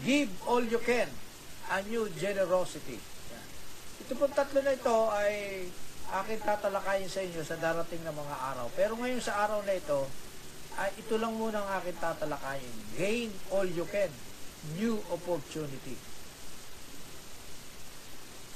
Give 0.03 0.31
all 0.45 0.65
you 0.67 0.83
can. 0.83 1.09
A 1.67 1.83
new 1.91 2.07
generosity. 2.15 2.99
Ito 4.07 4.13
pong 4.15 4.35
tatlo 4.37 4.63
na 4.63 4.77
ito 4.77 4.97
ay 5.11 5.67
akin 6.07 6.39
tatalakayin 6.39 7.11
sa 7.11 7.25
inyo 7.27 7.43
sa 7.43 7.59
darating 7.59 8.03
na 8.07 8.15
mga 8.15 8.37
araw. 8.55 8.71
Pero 8.79 8.95
ngayon 8.95 9.19
sa 9.19 9.43
araw 9.43 9.67
na 9.67 9.75
ito, 9.75 10.07
ay 10.79 10.93
ito 11.01 11.19
lang 11.19 11.35
muna 11.35 11.59
ang 11.59 11.83
akin 11.83 11.97
tatalakayin. 11.99 12.77
Gain 12.95 13.31
all 13.51 13.67
you 13.67 13.89
can. 13.91 14.13
New 14.79 15.03
opportunity. 15.11 15.99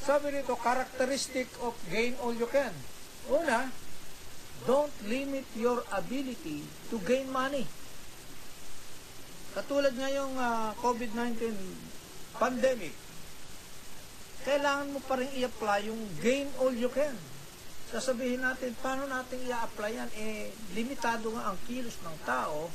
Sabi 0.01 0.33
nito, 0.33 0.55
characteristic 0.57 1.51
of 1.61 1.75
gain 1.91 2.15
all 2.23 2.33
you 2.33 2.47
can. 2.47 2.73
Una, 3.27 3.69
don't 4.65 4.95
limit 5.09 5.45
your 5.59 5.83
ability 5.91 6.63
to 6.89 6.97
gain 7.03 7.27
money. 7.29 7.67
Katulad 9.51 9.99
ngayong 9.99 10.39
uh, 10.39 10.71
COVID-19 10.79 11.51
pandemic, 12.41 12.97
kailangan 14.49 14.97
mo 14.97 15.01
pa 15.05 15.21
rin 15.21 15.29
i-apply 15.37 15.93
yung 15.93 16.01
gain 16.25 16.49
all 16.57 16.73
you 16.73 16.89
can. 16.89 17.13
Sasabihin 17.93 18.41
natin, 18.41 18.73
paano 18.81 19.05
natin 19.05 19.45
i-apply 19.45 19.91
yan? 19.93 20.11
Eh, 20.17 20.49
limitado 20.73 21.29
nga 21.37 21.53
ang 21.53 21.59
kilos 21.69 22.01
ng 22.01 22.17
tao 22.25 22.73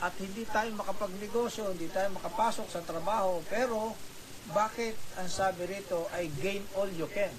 at 0.00 0.16
hindi 0.16 0.48
tayo 0.48 0.72
makapagnegosyo, 0.80 1.70
hindi 1.76 1.86
tayo 1.92 2.10
makapasok 2.16 2.66
sa 2.72 2.80
trabaho, 2.82 3.44
pero 3.46 3.94
bakit 4.50 4.96
ang 5.20 5.28
sabi 5.28 5.68
rito 5.68 6.08
ay 6.16 6.32
gain 6.40 6.64
all 6.74 6.88
you 6.96 7.06
can? 7.12 7.30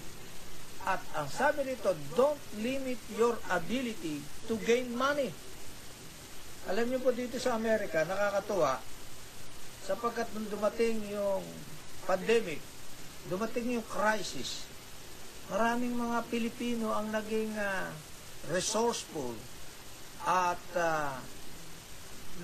At 0.85 1.01
ang 1.17 1.27
sabi 1.27 1.73
rito, 1.73 1.93
don't 2.13 2.39
limit 2.61 3.01
your 3.17 3.35
ability 3.49 4.21
to 4.45 4.55
gain 4.61 4.93
money. 4.93 5.33
Alam 6.69 6.93
niyo 6.93 7.01
po 7.01 7.09
dito 7.09 7.41
sa 7.41 7.57
Amerika, 7.57 8.05
nakakatuwa, 8.05 8.77
sapagkat 9.81 10.29
nung 10.33 10.47
dumating 10.49 11.01
yung 11.09 11.41
pandemic, 12.05 12.61
dumating 13.29 13.77
yung 13.81 13.87
crisis, 13.89 14.65
maraming 15.49 15.97
mga 15.97 16.25
Pilipino 16.29 16.93
ang 16.93 17.09
naging 17.09 17.53
uh, 17.57 17.89
resourceful 18.49 19.33
at 20.25 20.63
uh, 20.77 21.17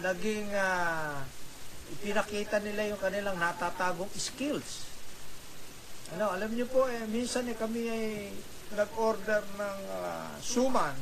naging 0.02 0.50
uh, 0.54 1.21
ipinakita 1.97 2.60
nila 2.60 2.91
yung 2.91 3.02
kanilang 3.02 3.38
natatagong 3.39 4.12
skills. 4.17 4.86
Ano, 6.15 6.32
alam 6.32 6.52
niyo 6.52 6.67
po, 6.67 6.88
eh, 6.88 7.04
minsan 7.08 7.47
eh, 7.52 7.56
kami 7.56 7.88
ay 7.88 8.06
nag-order 8.76 9.43
ng 9.56 9.80
uh, 9.91 10.32
suman 10.43 10.95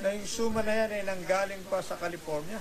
na 0.00 0.12
yung 0.12 0.28
suman 0.28 0.64
na 0.64 0.74
yan 0.84 0.90
ay 0.92 1.02
nanggaling 1.04 1.64
pa 1.68 1.80
sa 1.80 1.96
California. 1.96 2.60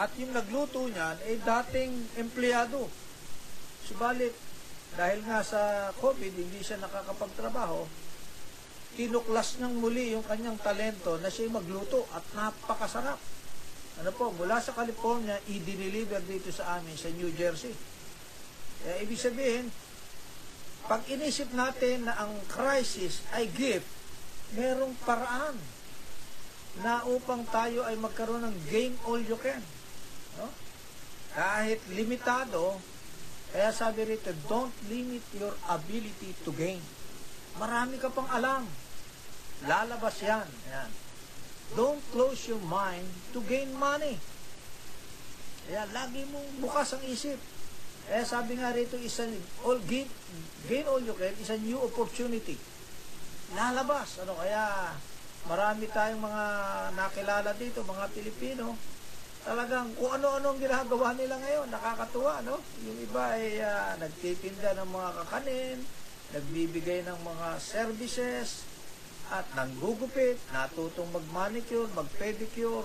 At 0.00 0.12
yung 0.16 0.32
nagluto 0.32 0.88
niyan 0.88 1.16
ay 1.28 1.36
dating 1.40 1.92
empleyado. 2.16 2.88
Subalit, 3.84 4.32
dahil 4.96 5.20
nga 5.24 5.44
sa 5.44 5.92
COVID, 5.96 6.32
hindi 6.32 6.60
siya 6.64 6.80
nakakapagtrabaho, 6.80 7.84
kinuklas 8.92 9.56
niyang 9.56 9.76
muli 9.80 10.12
yung 10.12 10.24
kanyang 10.24 10.60
talento 10.60 11.16
na 11.20 11.32
siya 11.32 11.48
magluto 11.48 12.04
at 12.12 12.24
napakasarap. 12.36 13.20
Ano 14.00 14.10
po, 14.16 14.32
mula 14.32 14.60
sa 14.60 14.72
California, 14.72 15.36
i-deliver 15.48 16.20
dito 16.24 16.48
sa 16.48 16.80
amin 16.80 16.96
sa 16.96 17.12
New 17.12 17.28
Jersey. 17.36 17.72
Kaya 18.84 19.04
ibig 19.04 19.20
sabihin, 19.20 19.68
pag 20.88 21.04
inisip 21.08 21.52
natin 21.52 22.08
na 22.08 22.16
ang 22.16 22.32
crisis 22.48 23.22
ay 23.36 23.48
gift, 23.52 23.86
merong 24.56 24.96
paraan 25.04 25.56
na 26.80 27.04
upang 27.04 27.44
tayo 27.52 27.84
ay 27.84 27.96
magkaroon 28.00 28.48
ng 28.48 28.56
gain 28.72 28.96
all 29.04 29.20
you 29.20 29.36
can. 29.40 29.60
No? 30.40 30.48
Kahit 31.32 31.80
limitado, 31.92 32.76
kaya 33.52 33.68
sabi 33.68 34.08
rito, 34.08 34.32
don't 34.48 34.72
limit 34.88 35.20
your 35.36 35.52
ability 35.68 36.32
to 36.40 36.50
gain. 36.56 36.80
Marami 37.60 38.00
ka 38.00 38.08
pang 38.08 38.28
alam. 38.32 38.64
Lalabas 39.68 40.16
yan. 40.24 40.48
Yan. 40.72 40.90
Don't 41.76 42.00
close 42.12 42.48
your 42.48 42.60
mind 42.64 43.04
to 43.36 43.44
gain 43.44 43.72
money. 43.76 44.16
Kaya 45.68 45.84
lagi 45.92 46.24
mong 46.32 46.64
bukas 46.64 46.96
ang 46.96 47.04
isip. 47.04 47.36
Kaya 48.08 48.24
sabi 48.24 48.56
nga 48.58 48.72
rito, 48.72 48.96
isa, 48.96 49.28
all 49.62 49.78
gain, 49.84 50.08
gain 50.66 50.88
all 50.88 51.00
you 51.04 51.14
can 51.14 51.32
is 51.36 51.52
a 51.52 51.60
new 51.60 51.76
opportunity. 51.76 52.56
Lalabas. 53.52 54.20
Ano 54.24 54.32
kaya 54.36 54.96
marami 55.44 55.92
tayong 55.92 56.24
mga 56.24 56.44
nakilala 56.96 57.52
dito, 57.52 57.84
mga 57.84 58.08
Pilipino, 58.16 58.74
talagang 59.42 59.90
kung 59.98 60.14
ano-ano 60.14 60.54
ang 60.54 60.60
ginagawa 60.62 61.14
nila 61.18 61.34
ngayon, 61.42 61.68
nakakatuwa, 61.70 62.42
no? 62.46 62.62
Yung 62.86 62.98
iba 63.02 63.34
ay 63.34 63.58
uh, 63.58 63.98
nagtitinda 63.98 64.78
ng 64.78 64.88
mga 64.90 65.10
kakanin, 65.22 65.78
nagbibigay 66.32 67.00
ng 67.02 67.18
mga 67.26 67.48
services, 67.58 68.62
at 69.32 69.48
nanggugupit, 69.56 70.36
natutong 70.52 71.08
mag-manicure, 71.08 71.88
mag-pedicure. 71.96 72.84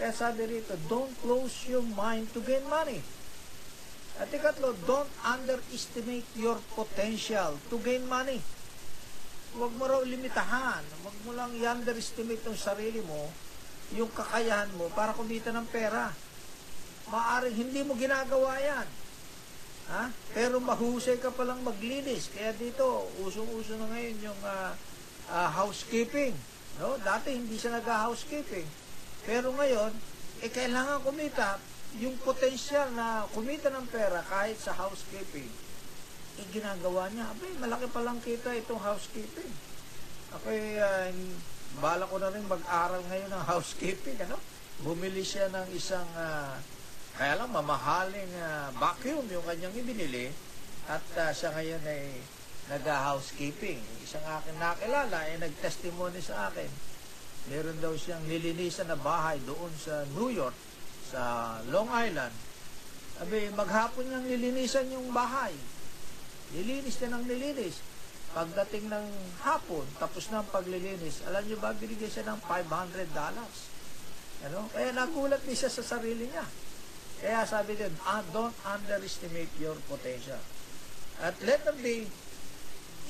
Kaya 0.00 0.10
sabi 0.10 0.48
rito, 0.48 0.74
don't 0.88 1.12
close 1.20 1.68
your 1.68 1.84
mind 1.84 2.26
to 2.32 2.40
gain 2.40 2.64
money. 2.66 3.04
At 4.16 4.32
ikatlo, 4.32 4.72
don't 4.88 5.10
underestimate 5.20 6.26
your 6.38 6.56
potential 6.72 7.60
to 7.68 7.76
gain 7.84 8.08
money. 8.08 8.40
Huwag 9.54 9.76
mo 9.76 9.84
raw 9.86 10.00
limitahan. 10.02 10.82
Huwag 11.04 11.16
mo 11.28 11.30
lang 11.36 11.52
i-underestimate 11.54 12.42
yung 12.48 12.58
sarili 12.58 13.04
mo, 13.04 13.28
yung 13.92 14.08
kakayahan 14.08 14.72
mo 14.80 14.88
para 14.96 15.12
kumita 15.12 15.52
ng 15.52 15.68
pera. 15.68 16.08
Maaring 17.12 17.52
hindi 17.52 17.84
mo 17.84 17.92
ginagawa 17.92 18.56
yan. 18.56 18.88
Ha? 19.92 20.08
Pero 20.32 20.56
mahusay 20.64 21.20
ka 21.20 21.28
palang 21.28 21.60
maglinis. 21.60 22.32
Kaya 22.32 22.56
dito, 22.56 23.04
usong-uso 23.20 23.76
na 23.76 23.92
ngayon 23.92 24.32
yung 24.32 24.40
uh, 24.40 24.72
uh, 25.28 25.50
housekeeping. 25.52 26.32
No? 26.80 26.96
Dati 27.04 27.36
hindi 27.36 27.60
siya 27.60 27.76
nag-housekeeping. 27.76 28.64
Pero 29.28 29.52
ngayon, 29.52 29.92
eh 30.40 30.48
kailangan 30.48 31.04
kumita 31.04 31.60
yung 32.00 32.16
potensyal 32.24 32.90
na 32.96 33.28
kumita 33.30 33.70
ng 33.70 33.86
pera 33.92 34.24
kahit 34.26 34.56
sa 34.58 34.72
housekeeping. 34.72 35.46
Eh 36.40 36.46
ginagawa 36.50 37.06
niya, 37.12 37.30
abay, 37.30 37.52
malaki 37.60 37.86
palang 37.92 38.18
kita 38.24 38.50
itong 38.56 38.80
housekeeping. 38.80 39.52
Ako 40.34 40.48
uh, 40.50 41.12
bala 41.78 42.06
ko 42.06 42.20
na 42.22 42.30
rin 42.30 42.44
mag-aral 42.46 43.02
ngayon 43.10 43.30
ng 43.30 43.44
housekeeping. 43.48 44.18
Ano? 44.28 44.38
Bumili 44.82 45.22
siya 45.22 45.50
ng 45.50 45.70
isang, 45.74 46.06
uh, 46.14 46.54
kaya 47.14 47.38
lang 47.38 47.50
mamahaling 47.50 48.30
uh, 48.38 48.70
vacuum 48.78 49.26
yung 49.30 49.46
kanyang 49.46 49.74
ibinili. 49.74 50.30
At 50.86 51.04
uh, 51.16 51.30
siya 51.32 51.54
ngayon 51.54 51.82
ay 51.86 52.04
nag-housekeeping. 52.74 53.80
Isang 54.04 54.24
akin 54.24 54.54
nakilala 54.60 55.16
ay 55.26 55.40
nag-testimony 55.40 56.20
sa 56.20 56.52
akin. 56.52 56.68
Meron 57.52 57.76
daw 57.80 57.92
siyang 57.92 58.24
nilinisan 58.24 58.88
na 58.88 58.96
bahay 58.96 59.36
doon 59.44 59.72
sa 59.76 60.08
New 60.16 60.32
York, 60.32 60.56
sa 61.12 61.56
Long 61.68 61.92
Island. 61.92 62.32
Sabi, 63.20 63.52
maghapon 63.52 64.08
niyang 64.08 64.26
nilinisan 64.26 64.88
yung 64.90 65.12
bahay. 65.12 65.52
Nilinis 66.56 66.98
niya 66.98 67.14
ng 67.14 67.24
nilinis. 67.28 67.93
Pagdating 68.34 68.90
ng 68.90 69.06
hapon, 69.46 69.86
tapos 70.02 70.26
na 70.28 70.42
ang 70.42 70.48
paglilinis, 70.50 71.22
alam 71.30 71.46
niyo 71.46 71.56
ba, 71.62 71.70
binigyan 71.70 72.10
siya 72.10 72.26
ng 72.34 72.42
500 72.42 73.14
dollars. 73.14 73.56
Ano? 74.50 74.66
Kaya 74.74 74.90
nagulat 74.90 75.40
din 75.46 75.54
siya 75.54 75.70
sa 75.70 75.86
sarili 75.86 76.26
niya. 76.26 76.44
Kaya 77.22 77.46
sabi 77.46 77.78
din, 77.78 77.94
ah, 78.04 78.26
don't 78.34 78.58
underestimate 78.66 79.48
your 79.62 79.78
potential. 79.86 80.42
At 81.22 81.38
let 81.46 81.62
them 81.62 81.78
be 81.78 82.10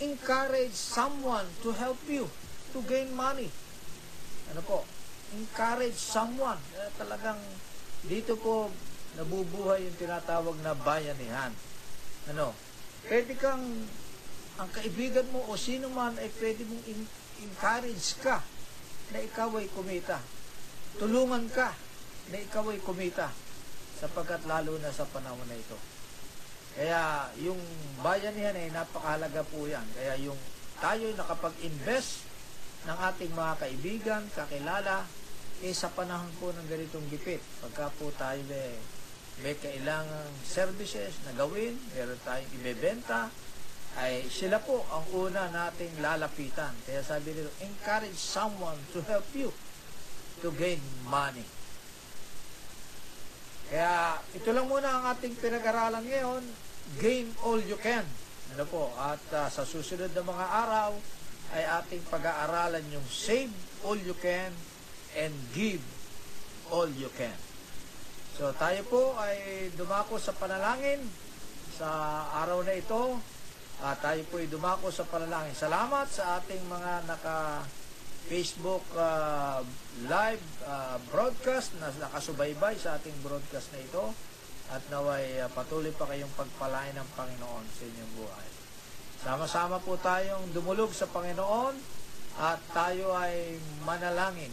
encourage 0.05 0.77
someone 0.77 1.49
to 1.65 1.73
help 1.73 1.99
you 2.05 2.29
to 2.77 2.85
gain 2.85 3.09
money. 3.17 3.49
Ano 4.53 4.61
po? 4.61 4.79
Encourage 5.33 5.97
someone. 5.97 6.61
Eh, 6.77 6.91
talagang 7.01 7.41
dito 8.05 8.37
po 8.37 8.69
nabubuhay 9.17 9.89
yung 9.89 9.97
tinatawag 9.97 10.59
na 10.61 10.77
bayanihan. 10.77 11.51
Ano? 12.29 12.53
Pwede 13.09 13.33
kang 13.39 13.63
ang 14.55 14.71
kaibigan 14.71 15.27
mo 15.35 15.43
o 15.51 15.59
sino 15.59 15.90
man 15.90 16.14
ay 16.19 16.31
pwede 16.38 16.62
mong 16.62 16.85
encourage 17.43 18.14
ka 18.23 18.38
na 19.11 19.19
ikaw 19.19 19.51
ay 19.59 19.67
kumita. 19.71 20.23
Tulungan 20.99 21.51
ka 21.51 21.75
na 22.31 22.38
ikaw 22.38 22.71
ay 22.71 22.79
kumita 22.79 23.35
sapagkat 23.99 24.47
lalo 24.47 24.79
na 24.79 24.95
sa 24.95 25.07
panahon 25.11 25.43
na 25.51 25.59
ito. 25.59 25.79
Kaya 26.75 27.31
yung 27.38 27.59
bayanihan 28.03 28.55
ay 28.55 28.71
napakahalaga 28.71 29.47
po 29.47 29.67
yan. 29.67 29.87
Kaya 29.95 30.19
yung 30.23 30.38
tayo 30.83 31.07
ay 31.07 31.14
nakapag-invest 31.14 32.27
ng 32.85 32.99
ating 33.11 33.33
mga 33.35 33.55
kaibigan, 33.62 34.23
kakilala, 34.35 35.07
eh 35.62 35.73
sa 35.73 35.88
panahon 35.88 36.31
po 36.43 36.51
ng 36.51 36.67
ganitong 36.67 37.07
gipit, 37.09 37.40
pagka 37.62 37.88
po 37.97 38.11
tayo 38.19 38.43
may, 38.51 38.75
may 39.40 39.55
kailangang 39.57 40.35
services 40.43 41.14
na 41.25 41.33
gawin, 41.38 41.79
meron 41.95 42.21
tayong 42.27 42.53
ibebenta, 42.59 43.31
ay 43.94 44.26
sila 44.26 44.59
po 44.59 44.83
ang 44.90 45.07
una 45.14 45.46
nating 45.54 46.02
lalapitan. 46.02 46.74
Kaya 46.83 47.02
sabi 47.07 47.30
nito, 47.30 47.50
encourage 47.62 48.18
someone 48.18 48.78
to 48.90 48.98
help 49.07 49.26
you 49.35 49.54
to 50.42 50.50
gain 50.59 50.83
money. 51.07 51.46
Kaya 53.70 54.18
ito 54.35 54.50
lang 54.50 54.66
muna 54.66 55.00
ang 55.00 55.04
ating 55.14 55.38
pinag-aralan 55.38 56.04
ngayon, 56.04 56.42
gain 56.98 57.30
all 57.46 57.62
you 57.62 57.78
can. 57.78 58.04
Ano 58.54 58.64
po? 58.68 58.90
At 58.98 59.22
ah, 59.33 59.48
sa 59.48 59.64
susunod 59.64 60.12
na 60.12 60.22
mga 60.26 60.46
araw 60.46 60.90
ay 61.54 61.64
ating 61.83 62.02
pag-aaralan 62.11 62.85
yung 62.90 63.07
save 63.07 63.52
all 63.87 63.96
you 63.96 64.14
can 64.18 64.50
and 65.14 65.33
give 65.54 65.80
all 66.68 66.90
you 66.90 67.09
can. 67.14 67.37
So 68.35 68.50
tayo 68.59 68.83
po 68.90 69.14
ay 69.14 69.70
dumako 69.78 70.18
sa 70.18 70.35
panalangin 70.35 70.98
sa 71.78 71.88
araw 72.42 72.66
na 72.66 72.74
ito. 72.74 73.22
At 73.83 73.99
tayo 74.05 74.23
po 74.31 74.39
ay 74.39 74.47
dumako 74.47 74.93
sa 74.95 75.09
panalangin. 75.09 75.57
Salamat 75.57 76.07
sa 76.07 76.39
ating 76.39 76.63
mga 76.71 77.11
naka 77.11 77.67
Facebook 78.25 78.85
uh, 78.97 79.61
live 80.09 80.41
uh, 80.65 80.97
broadcast 81.13 81.77
na 81.77 81.93
nakasubaybay 81.93 82.73
sa 82.81 82.97
ating 82.97 83.13
broadcast 83.21 83.69
na 83.77 83.85
ito 83.85 84.05
at 84.73 84.81
naway 84.89 85.45
uh, 85.45 85.53
patuloy 85.53 85.93
pa 85.93 86.09
kayong 86.09 86.33
pagpalain 86.33 86.97
ng 86.97 87.09
Panginoon 87.13 87.65
sa 87.69 87.83
inyong 87.85 88.13
buhay. 88.17 88.49
Sama-sama 89.21 89.77
po 89.81 90.01
tayong 90.01 90.57
dumulog 90.57 90.93
sa 90.97 91.05
Panginoon 91.05 91.77
at 92.41 92.61
tayo 92.73 93.13
ay 93.13 93.61
manalangin. 93.85 94.53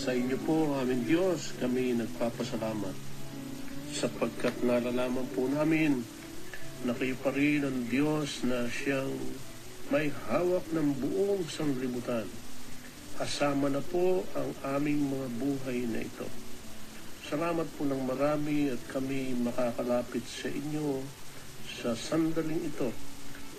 Sa 0.00 0.16
inyo 0.16 0.40
po, 0.48 0.80
aming 0.80 1.04
Diyos, 1.04 1.52
kami 1.60 1.92
nagpapasalamat 1.92 2.96
sapagkat 3.92 4.64
nalalaman 4.64 5.28
po 5.36 5.44
namin 5.44 6.00
na 6.88 6.96
kayo 6.96 7.12
pa 7.20 7.28
rin 7.36 7.68
ang 7.68 7.84
Diyos 7.84 8.40
na 8.48 8.64
siyang 8.64 9.12
may 9.92 10.08
hawak 10.08 10.64
ng 10.72 11.04
buong 11.04 11.44
sanglibutan. 11.52 12.24
Kasama 13.20 13.68
na 13.68 13.84
po 13.84 14.24
ang 14.32 14.56
aming 14.80 15.04
mga 15.04 15.28
buhay 15.36 15.84
na 15.84 16.00
ito. 16.00 16.24
Salamat 17.28 17.68
po 17.76 17.84
ng 17.84 18.00
marami 18.00 18.72
at 18.72 18.80
kami 18.88 19.36
makakalapit 19.36 20.24
sa 20.24 20.48
inyo 20.48 21.04
sa 21.76 21.92
sandaling 21.92 22.72
ito 22.72 22.88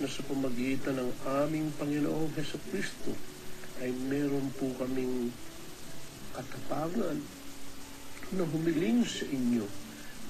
na 0.01 0.09
sa 0.09 0.25
pamagitan 0.25 1.05
ng 1.05 1.11
aming 1.45 1.69
Panginoong 1.77 2.33
Heso 2.33 2.57
Kristo 2.73 3.13
ay 3.77 3.93
meron 3.93 4.49
po 4.57 4.73
kaming 4.81 5.29
katapangan 6.31 7.19
na 8.31 8.43
humiling 8.47 9.03
sa 9.03 9.27
inyo 9.27 9.67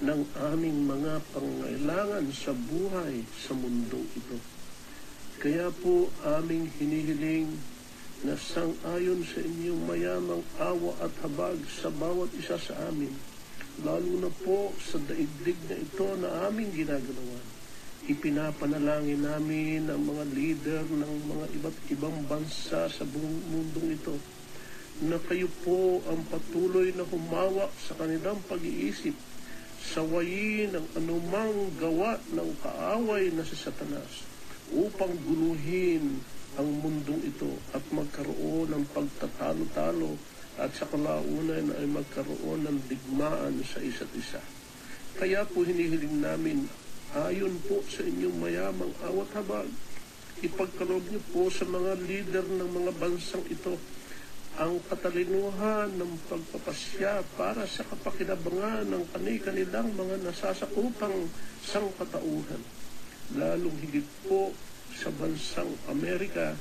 ng 0.01 0.21
aming 0.49 0.89
mga 0.89 1.21
pangailangan 1.29 2.25
sa 2.33 2.57
buhay 2.57 3.21
sa 3.37 3.53
mundo 3.53 4.01
ito. 4.17 4.37
Kaya 5.37 5.69
po 5.69 6.09
aming 6.25 6.73
hinihiling 6.81 7.53
na 8.25 8.33
sang-ayon 8.33 9.21
sa 9.21 9.45
inyong 9.45 9.81
mayamang 9.85 10.45
awa 10.57 10.93
at 11.05 11.13
habag 11.21 11.61
sa 11.69 11.93
bawat 11.93 12.33
isa 12.37 12.57
sa 12.57 12.89
amin, 12.89 13.13
lalo 13.85 14.25
na 14.25 14.29
po 14.41 14.73
sa 14.81 14.97
daigdig 14.97 15.57
na 15.69 15.77
ito 15.77 16.07
na 16.17 16.49
aming 16.49 16.73
ginagawa. 16.73 17.37
Ipinapanalangin 18.09 19.21
namin 19.21 19.85
ang 19.85 20.01
mga 20.01 20.23
leader 20.33 20.81
ng 20.89 21.15
mga 21.29 21.45
iba't 21.61 21.77
ibang 21.93 22.17
bansa 22.25 22.89
sa 22.89 23.03
buong 23.05 23.37
mundong 23.53 23.93
ito 23.93 24.17
na 24.99 25.17
kayo 25.23 25.47
po 25.63 26.03
ang 26.11 26.21
patuloy 26.27 26.91
na 26.93 27.07
humawak 27.07 27.71
sa 27.79 27.95
kanilang 27.95 28.37
pag-iisip, 28.45 29.15
sawayin 29.81 30.77
ang 30.77 30.87
anumang 30.93 31.73
gawa 31.81 32.21
ng 32.35 32.51
kaaway 32.61 33.33
na 33.33 33.41
si 33.41 33.57
Satanas 33.57 34.27
upang 34.71 35.11
guluhin 35.25 36.21
ang 36.59 36.67
mundong 36.83 37.23
ito 37.23 37.49
at 37.71 37.81
magkaroon 37.89 38.69
ng 38.75 38.83
pagtatalo-talo 38.91 40.19
at 40.59 40.69
sa 40.75 40.85
kalaunan 40.85 41.71
ay 41.79 41.87
magkaroon 41.87 42.67
ng 42.67 42.77
digmaan 42.91 43.63
sa 43.63 43.79
isa't 43.79 44.11
isa. 44.13 44.43
Kaya 45.15 45.47
po 45.47 45.63
hinihiling 45.63 46.21
namin 46.21 46.67
ayon 47.15 47.55
po 47.67 47.83
sa 47.87 48.03
inyong 48.03 48.37
mayamang 48.37 48.93
awat 49.03 49.31
habag, 49.35 49.67
ipagkaloob 50.39 51.03
niyo 51.09 51.21
po 51.31 51.47
sa 51.51 51.65
mga 51.67 51.91
leader 52.05 52.45
ng 52.45 52.69
mga 52.69 52.91
bansang 52.99 53.43
ito 53.49 53.75
ang 54.59 54.83
katalinuhan 54.91 55.95
ng 55.95 56.11
pagpapasya 56.27 57.23
para 57.39 57.63
sa 57.63 57.87
kapakinabangan 57.87 58.83
ng 58.83 59.03
kani-kanilang 59.15 59.95
mga 59.95 60.27
nasasakupang 60.27 61.31
sangkatauhan. 61.63 62.59
Lalong 63.31 63.77
higit 63.79 64.07
po 64.27 64.51
sa 64.91 65.07
bansang 65.15 65.71
Amerika 65.87 66.51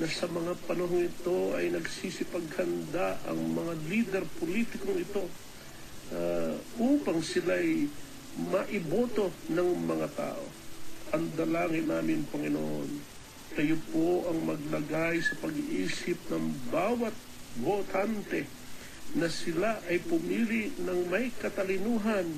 na 0.00 0.08
sa 0.08 0.28
mga 0.28 0.56
panahon 0.64 1.08
ito 1.08 1.52
ay 1.56 1.72
nagsisipaghanda 1.72 3.20
ang 3.28 3.40
mga 3.52 3.72
leader 3.88 4.24
politikong 4.40 4.96
ito 4.96 5.24
uh, 6.12 6.56
upang 6.80 7.20
sila'y 7.20 7.88
maiboto 8.36 9.32
ng 9.48 9.70
mga 9.88 10.08
tao. 10.12 10.44
Ang 11.16 11.32
dalangin 11.32 11.88
namin, 11.88 12.28
Panginoon, 12.28 13.15
kayo 13.56 13.80
po 13.88 14.28
ang 14.28 14.44
maglagay 14.44 15.16
sa 15.24 15.32
pag-iisip 15.40 16.28
ng 16.28 16.68
bawat 16.68 17.16
botante 17.56 18.44
na 19.16 19.32
sila 19.32 19.80
ay 19.88 19.96
pumili 20.04 20.76
ng 20.76 21.08
may 21.08 21.32
katalinuhan. 21.40 22.36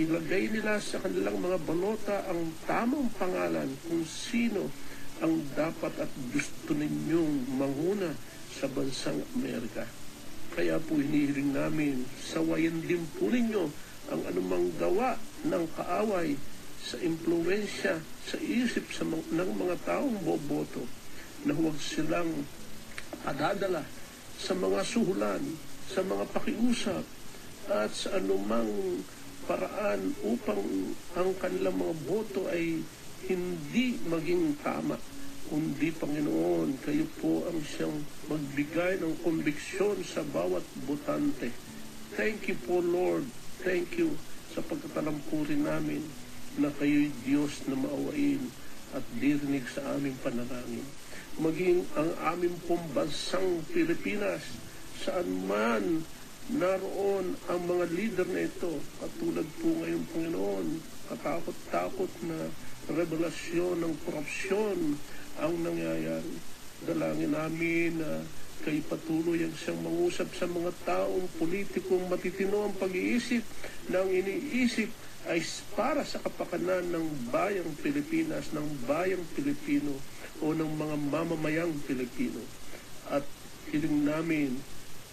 Ilagay 0.00 0.48
nila 0.48 0.80
sa 0.80 0.96
kanilang 1.04 1.44
mga 1.44 1.60
balota 1.60 2.24
ang 2.32 2.56
tamang 2.64 3.12
pangalan 3.20 3.68
kung 3.84 4.08
sino 4.08 4.72
ang 5.20 5.44
dapat 5.52 5.92
at 6.00 6.12
gusto 6.32 6.72
ninyong 6.72 7.52
manguna 7.60 8.16
sa 8.56 8.64
bansang 8.72 9.20
Amerika. 9.36 9.84
Kaya 10.56 10.80
po 10.80 10.96
hinihiling 10.96 11.52
namin, 11.52 12.08
sawayan 12.16 12.80
din 12.80 13.04
po 13.20 13.28
ninyo 13.28 13.68
ang 14.08 14.20
anumang 14.24 14.72
gawa 14.80 15.20
ng 15.44 15.64
kaaway 15.76 16.32
sa 16.86 17.02
impluensya 17.02 17.98
sa 18.22 18.38
isip 18.38 18.94
sa 18.94 19.02
ng 19.10 19.50
mga 19.58 19.74
taong 19.82 20.22
boboto 20.22 20.86
na 21.42 21.50
huwag 21.50 21.74
silang 21.82 22.46
padadala 23.26 23.82
sa 24.38 24.54
mga 24.54 24.86
suhulan, 24.86 25.42
sa 25.90 26.06
mga 26.06 26.30
pakiusap 26.30 27.02
at 27.66 27.90
sa 27.90 28.22
anumang 28.22 29.02
paraan 29.50 30.14
upang 30.22 30.62
ang 31.18 31.34
kanilang 31.42 31.74
mga 31.74 31.94
boto 32.06 32.46
ay 32.54 32.78
hindi 33.26 33.98
maging 34.06 34.54
tama. 34.62 34.94
Kundi 35.46 35.90
Panginoon, 35.90 36.86
kayo 36.86 37.06
po 37.18 37.46
ang 37.50 37.62
siyang 37.66 37.98
magbigay 38.30 39.02
ng 39.02 39.26
konbiksyon 39.26 40.02
sa 40.06 40.22
bawat 40.22 40.62
botante. 40.86 41.50
Thank 42.14 42.46
you 42.46 42.58
po 42.62 42.78
Lord. 42.78 43.26
Thank 43.66 43.98
you 43.98 44.14
sa 44.54 44.62
pagkatalampurin 44.62 45.66
namin 45.66 46.25
na 46.56 46.72
kayo'y 46.72 47.12
Diyos 47.24 47.64
na 47.68 47.76
maawain 47.76 48.48
at 48.96 49.04
dirinig 49.20 49.66
sa 49.68 49.96
aming 49.96 50.16
panalangin. 50.24 50.86
Maging 51.36 51.84
ang 51.96 52.10
aming 52.32 52.56
pong 52.64 52.84
Pilipinas, 53.68 54.40
saan 55.04 55.28
man 55.44 56.06
naroon 56.46 57.34
ang 57.50 57.60
mga 57.66 57.84
leader 57.92 58.28
na 58.30 58.46
ito, 58.46 58.78
katulad 59.02 59.46
po 59.58 59.68
ngayon 59.82 60.04
Panginoon, 60.14 60.66
katakot-takot 61.12 62.12
na 62.24 62.48
revelasyon 62.86 63.82
ng 63.82 63.94
korupsyon 64.06 64.78
ang 65.42 65.54
nangyayari. 65.60 66.38
Dalangin 66.86 67.34
namin 67.34 67.98
na 67.98 68.22
kay 68.64 68.80
patuloy 68.86 69.44
ang 69.44 69.52
siyang 69.52 69.82
mangusap 69.84 70.32
sa 70.32 70.48
mga 70.48 70.72
taong 70.88 71.26
politikong 71.36 72.08
matitino 72.08 72.64
ang 72.64 72.74
pag-iisip 72.78 73.44
ang 73.92 74.08
iniisip 74.08 74.88
ay 75.26 75.42
para 75.74 76.06
sa 76.06 76.22
kapakanan 76.22 76.86
ng 76.94 77.34
bayang 77.34 77.74
Pilipinas, 77.82 78.54
ng 78.54 78.86
bayang 78.86 79.26
Pilipino 79.34 79.90
o 80.38 80.54
ng 80.54 80.70
mga 80.78 80.96
mamamayang 81.10 81.74
Pilipino. 81.82 82.38
At 83.10 83.26
hiling 83.74 84.06
namin, 84.06 84.54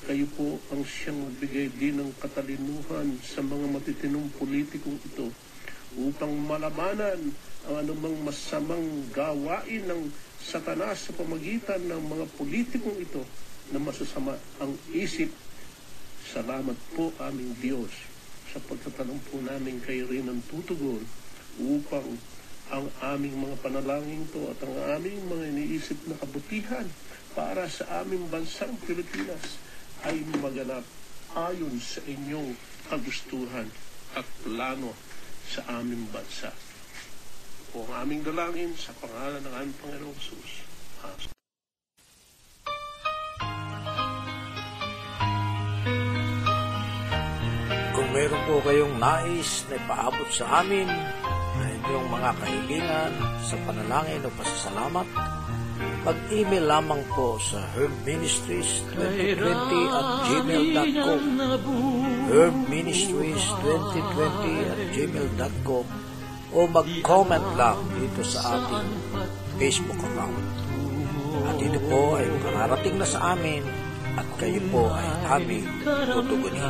kayo 0.06 0.30
po 0.38 0.62
ang 0.70 0.86
siyang 0.86 1.18
magbigay 1.18 1.74
din 1.82 1.98
ng 1.98 2.12
katalinuhan 2.22 3.18
sa 3.26 3.42
mga 3.42 3.66
matitinong 3.74 4.30
politikong 4.38 5.02
ito 5.02 5.34
upang 5.98 6.34
malabanan 6.46 7.34
ang 7.66 7.76
anumang 7.82 8.18
masamang 8.22 8.86
gawain 9.16 9.82
ng 9.90 10.14
satanas 10.38 11.10
sa 11.10 11.12
pamagitan 11.18 11.82
ng 11.90 12.02
mga 12.06 12.26
politikong 12.38 13.00
ito 13.02 13.24
na 13.74 13.82
masasama 13.82 14.38
ang 14.62 14.78
isip. 14.94 15.34
Salamat 16.22 16.78
po 16.94 17.10
aming 17.18 17.56
Diyos 17.58 18.13
sa 18.54 18.62
pagtatanong 18.70 19.18
po 19.34 19.42
namin 19.42 19.82
kay 19.82 20.06
rin 20.06 20.30
ang 20.30 20.38
tutugon 20.46 21.02
upang 21.58 22.06
ang 22.70 22.86
aming 23.02 23.34
mga 23.42 23.58
panalangin 23.66 24.30
to 24.30 24.46
at 24.54 24.62
ang 24.62 25.02
aming 25.02 25.18
mga 25.26 25.50
iniisip 25.58 25.98
na 26.06 26.14
kabutihan 26.22 26.86
para 27.34 27.66
sa 27.66 28.06
aming 28.06 28.30
bansang 28.30 28.78
Pilipinas 28.86 29.58
ay 30.06 30.22
maganap 30.38 30.86
ayon 31.34 31.82
sa 31.82 32.06
inyong 32.06 32.54
kagustuhan 32.94 33.68
at 34.14 34.26
plano 34.46 34.94
sa 35.50 35.66
aming 35.82 36.06
bansa. 36.14 36.54
O 37.74 37.90
ang 37.90 38.06
aming 38.06 38.22
dalangin 38.22 38.78
sa 38.78 38.94
pangalan 39.02 39.42
ng 39.42 39.54
aming 39.58 39.78
Panginoong 39.82 40.20
Jesus. 40.22 40.62
Amen. 41.02 41.33
Kung 48.14 48.22
meron 48.22 48.46
po 48.46 48.62
kayong 48.62 49.02
nais 49.02 49.66
na 49.74 49.76
ipaabot 49.82 50.30
sa 50.30 50.62
amin 50.62 50.86
na 50.86 51.66
inyong 51.66 52.14
mga 52.14 52.30
kahilingan 52.38 53.10
sa 53.42 53.58
panalangin 53.66 54.22
o 54.22 54.30
pasasalamat, 54.38 55.10
mag-email 56.06 56.62
lamang 56.62 57.02
po 57.18 57.42
sa 57.42 57.66
herbministries2020 57.74 59.98
at 59.98 60.30
gmail.com 60.30 61.22
herbministries2020 62.30 64.62
at 64.62 64.94
gmail.com 64.94 65.86
o 66.54 66.70
mag-comment 66.70 67.48
lang 67.58 67.82
dito 67.98 68.22
sa 68.22 68.62
ating 68.62 68.94
Facebook 69.58 69.98
account. 69.98 70.38
At 71.50 71.58
ito 71.58 71.82
po 71.90 72.22
ay 72.22 72.30
mararating 72.30 73.02
na 73.02 73.10
sa 73.10 73.34
amin 73.34 73.66
at 74.14 74.30
kayo 74.38 74.62
po 74.70 74.94
ay 74.94 75.10
aming 75.34 75.66
tutugunin. 76.14 76.62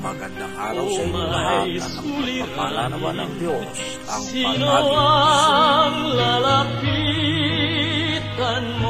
Magandang 0.00 0.56
araw 0.56 0.88
sa 0.88 1.02
inyo 1.04 1.28
lahat 1.28 1.76
at 1.76 1.92
ang 1.92 2.08
pagpapala 2.08 2.88
naman 2.88 3.20
ng 3.20 3.36
Diyos 3.36 3.68
ang 4.08 4.24
Sino 4.24 4.64
palagi. 4.64 4.96
ang 4.96 5.96
lalapitan 6.16 7.44
mo? 8.80 8.89